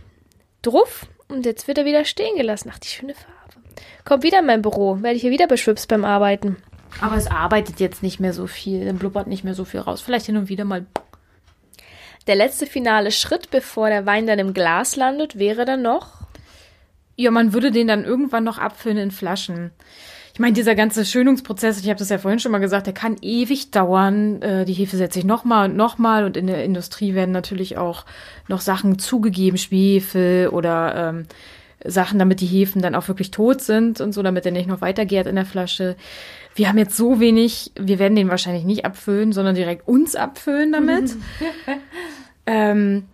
Drauf. 0.63 1.07
Und 1.29 1.47
jetzt 1.47 1.67
wird 1.69 1.79
er 1.79 1.85
wieder 1.85 2.05
stehen 2.05 2.37
gelassen. 2.37 2.71
Ach, 2.73 2.79
die 2.79 2.89
schöne 2.89 3.15
Farbe. 3.15 3.67
Kommt 4.05 4.23
wieder 4.23 4.41
in 4.41 4.47
mein 4.47 4.63
Büro. 4.63 5.03
Werde 5.03 5.17
ich 5.17 5.23
hier 5.23 5.31
wieder 5.31 5.47
beschwipst 5.47 5.89
beim 5.89 6.05
Arbeiten. 6.05 6.57
Aber 7.01 7.17
es 7.17 7.27
arbeitet 7.27 7.81
jetzt 7.81 8.03
nicht 8.03 8.21
mehr 8.21 8.33
so 8.33 8.47
viel, 8.47 8.85
dann 8.85 8.99
blubbert 8.99 9.27
nicht 9.27 9.45
mehr 9.45 9.55
so 9.55 9.65
viel 9.65 9.81
raus. 9.81 10.03
Vielleicht 10.03 10.27
hin 10.27 10.37
und 10.37 10.49
wieder 10.49 10.65
mal. 10.65 10.85
Der 12.27 12.37
letzte 12.37 12.67
finale 12.67 13.11
Schritt, 13.11 13.51
bevor 13.51 13.89
der 13.89 14.07
Wein 14.07 14.27
dann 14.27 14.39
im 14.39 14.55
Glas 14.55 14.97
landet, 14.97 15.39
wäre 15.39 15.65
dann 15.65 15.83
noch. 15.83 16.23
Ja, 17.17 17.31
man 17.31 17.53
würde 17.53 17.71
den 17.73 17.89
dann 17.89 18.05
irgendwann 18.05 18.45
noch 18.45 18.59
abfüllen 18.59 18.99
in 18.99 19.11
Flaschen. 19.11 19.73
Ich 20.33 20.41
meine, 20.41 20.55
dieser 20.55 20.75
ganze 20.75 21.05
Schönungsprozess, 21.05 21.81
ich 21.81 21.89
habe 21.89 21.99
das 21.99 22.09
ja 22.09 22.17
vorhin 22.17 22.41
schon 22.41 22.53
mal 22.53 22.59
gesagt, 22.59 22.87
der 22.87 22.95
kann 22.95 23.17
ewig 23.21 23.71
dauern. 23.71 24.41
Äh, 24.41 24.65
die 24.65 24.73
Hefe 24.73 24.97
setzt 24.97 25.15
sich 25.15 25.25
nochmal 25.25 25.69
und 25.69 25.77
nochmal 25.77 26.25
und 26.25 26.39
in 26.39 26.47
der 26.47 26.65
Industrie 26.65 27.15
werden 27.15 27.33
natürlich 27.33 27.77
auch 27.77 28.07
noch 28.49 28.63
Sachen 28.63 28.99
zugegeben, 28.99 29.59
Schwefel 29.59 30.49
oder 30.49 30.95
ähm, 30.95 31.27
Sachen, 31.85 32.19
damit 32.19 32.41
die 32.41 32.47
Hefen 32.47 32.81
dann 32.81 32.95
auch 32.95 33.09
wirklich 33.09 33.31
tot 33.31 33.61
sind 33.61 34.01
und 34.01 34.13
so, 34.13 34.23
damit 34.23 34.45
der 34.45 34.53
nicht 34.53 34.69
noch 34.69 34.81
weitergärt 34.81 35.27
in 35.27 35.37
der 35.37 35.45
Flasche. 35.45 35.97
Wir 36.55 36.69
haben 36.69 36.79
jetzt 36.79 36.97
so 36.97 37.21
wenig, 37.21 37.73
wir 37.79 37.99
werden 37.99 38.17
den 38.17 38.29
wahrscheinlich 38.29 38.65
nicht 38.65 38.85
abfüllen, 38.85 39.33
sondern 39.33 39.55
direkt 39.55 39.89
uns 39.89 40.15
abfüllen 40.15 40.73
damit. 40.73 41.17
ähm, 42.47 43.05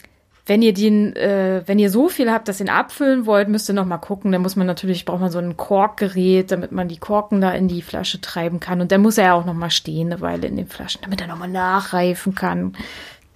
wenn 0.48 0.62
ihr 0.62 0.72
den, 0.72 1.14
äh, 1.14 1.62
wenn 1.66 1.78
ihr 1.78 1.90
so 1.90 2.08
viel 2.08 2.32
habt, 2.32 2.48
dass 2.48 2.58
ihr 2.58 2.66
ihn 2.66 2.72
abfüllen 2.72 3.26
wollt, 3.26 3.48
müsst 3.48 3.68
ihr 3.68 3.74
noch 3.74 3.84
mal 3.84 3.98
gucken. 3.98 4.32
Dann 4.32 4.40
muss 4.40 4.56
man 4.56 4.66
natürlich, 4.66 5.04
braucht 5.04 5.20
man 5.20 5.30
so 5.30 5.38
ein 5.38 5.58
Korkgerät, 5.58 6.50
damit 6.50 6.72
man 6.72 6.88
die 6.88 6.96
Korken 6.96 7.42
da 7.42 7.52
in 7.52 7.68
die 7.68 7.82
Flasche 7.82 8.20
treiben 8.22 8.58
kann. 8.58 8.80
Und 8.80 8.90
dann 8.90 9.02
muss 9.02 9.18
er 9.18 9.26
ja 9.26 9.34
auch 9.34 9.44
noch 9.44 9.54
mal 9.54 9.70
stehen 9.70 10.10
eine 10.10 10.22
Weile 10.22 10.46
in 10.46 10.56
den 10.56 10.66
Flaschen, 10.66 11.02
damit 11.02 11.20
er 11.20 11.26
noch 11.26 11.38
mal 11.38 11.48
nachreifen 11.48 12.34
kann. 12.34 12.74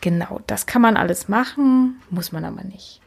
Genau, 0.00 0.40
das 0.46 0.64
kann 0.64 0.80
man 0.80 0.96
alles 0.96 1.28
machen, 1.28 2.00
muss 2.08 2.32
man 2.32 2.46
aber 2.46 2.64
nicht. 2.64 3.01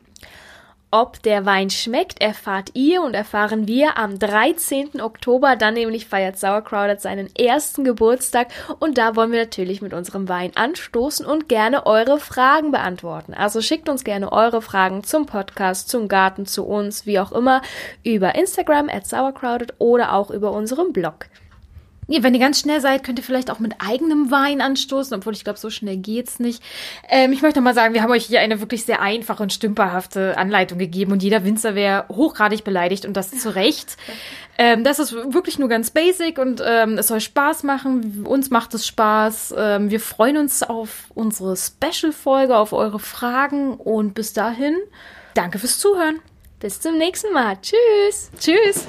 Ob 0.91 1.21
der 1.23 1.45
Wein 1.45 1.69
schmeckt, 1.69 2.21
erfahrt 2.21 2.69
ihr 2.73 3.01
und 3.01 3.15
erfahren 3.15 3.67
wir 3.67 3.97
am 3.97 4.17
13. 4.17 5.01
Oktober. 5.01 5.55
Dann 5.55 5.73
nämlich 5.73 6.07
feiert 6.07 6.37
Sauerkraut 6.37 7.01
seinen 7.01 7.35
ersten 7.35 7.83
Geburtstag 7.83 8.47
und 8.79 8.97
da 8.97 9.15
wollen 9.15 9.31
wir 9.31 9.39
natürlich 9.39 9.81
mit 9.81 9.93
unserem 9.93 10.29
Wein 10.29 10.51
anstoßen 10.55 11.25
und 11.25 11.49
gerne 11.49 11.85
eure 11.85 12.19
Fragen 12.19 12.71
beantworten. 12.71 13.33
Also 13.33 13.61
schickt 13.61 13.89
uns 13.89 14.03
gerne 14.03 14.31
eure 14.31 14.61
Fragen 14.61 15.03
zum 15.03 15.25
Podcast, 15.25 15.89
zum 15.89 16.07
Garten, 16.07 16.45
zu 16.45 16.65
uns, 16.65 17.05
wie 17.05 17.19
auch 17.19 17.31
immer, 17.31 17.61
über 18.03 18.35
Instagram 18.35 18.87
at 18.87 19.05
sauercrowded 19.05 19.73
oder 19.79 20.13
auch 20.13 20.29
über 20.29 20.51
unseren 20.51 20.93
Blog. 20.93 21.25
Ja, 22.07 22.21
wenn 22.21 22.33
ihr 22.33 22.39
ganz 22.39 22.59
schnell 22.59 22.81
seid, 22.81 23.03
könnt 23.03 23.17
ihr 23.19 23.25
vielleicht 23.25 23.49
auch 23.49 23.59
mit 23.59 23.73
eigenem 23.79 24.29
Wein 24.29 24.61
anstoßen, 24.61 25.17
obwohl 25.17 25.33
ich 25.33 25.43
glaube, 25.43 25.57
so 25.57 25.69
schnell 25.69 25.97
geht's 25.97 26.39
nicht. 26.39 26.61
Ähm, 27.09 27.33
ich 27.33 27.41
möchte 27.41 27.59
noch 27.59 27.63
mal 27.63 27.73
sagen, 27.73 27.93
wir 27.93 28.03
haben 28.03 28.11
euch 28.11 28.25
hier 28.25 28.41
eine 28.41 28.59
wirklich 28.59 28.85
sehr 28.85 29.01
einfache 29.01 29.41
und 29.41 29.51
stümperhafte 29.51 30.37
Anleitung 30.37 30.77
gegeben 30.77 31.11
und 31.11 31.23
jeder 31.23 31.43
Winzer 31.43 31.73
wäre 31.73 32.05
hochgradig 32.09 32.63
beleidigt 32.63 33.05
und 33.05 33.13
das 33.17 33.31
zu 33.31 33.55
Recht. 33.55 33.97
Ähm, 34.57 34.83
das 34.83 34.99
ist 34.99 35.13
wirklich 35.13 35.59
nur 35.59 35.67
ganz 35.67 35.89
basic 35.89 36.37
und 36.37 36.61
ähm, 36.65 36.97
es 36.97 37.07
soll 37.07 37.21
Spaß 37.21 37.63
machen. 37.63 38.25
Uns 38.25 38.51
macht 38.51 38.73
es 38.73 38.85
Spaß. 38.85 39.55
Ähm, 39.57 39.89
wir 39.89 39.99
freuen 39.99 40.37
uns 40.37 40.63
auf 40.63 41.05
unsere 41.13 41.55
Special-Folge, 41.57 42.55
auf 42.55 42.71
eure 42.71 42.99
Fragen 42.99 43.73
und 43.73 44.13
bis 44.13 44.33
dahin, 44.33 44.75
danke 45.33 45.59
fürs 45.59 45.79
Zuhören. 45.79 46.19
Bis 46.59 46.79
zum 46.79 46.97
nächsten 46.97 47.33
Mal. 47.33 47.57
Tschüss. 47.61 48.31
Tschüss. 48.39 48.87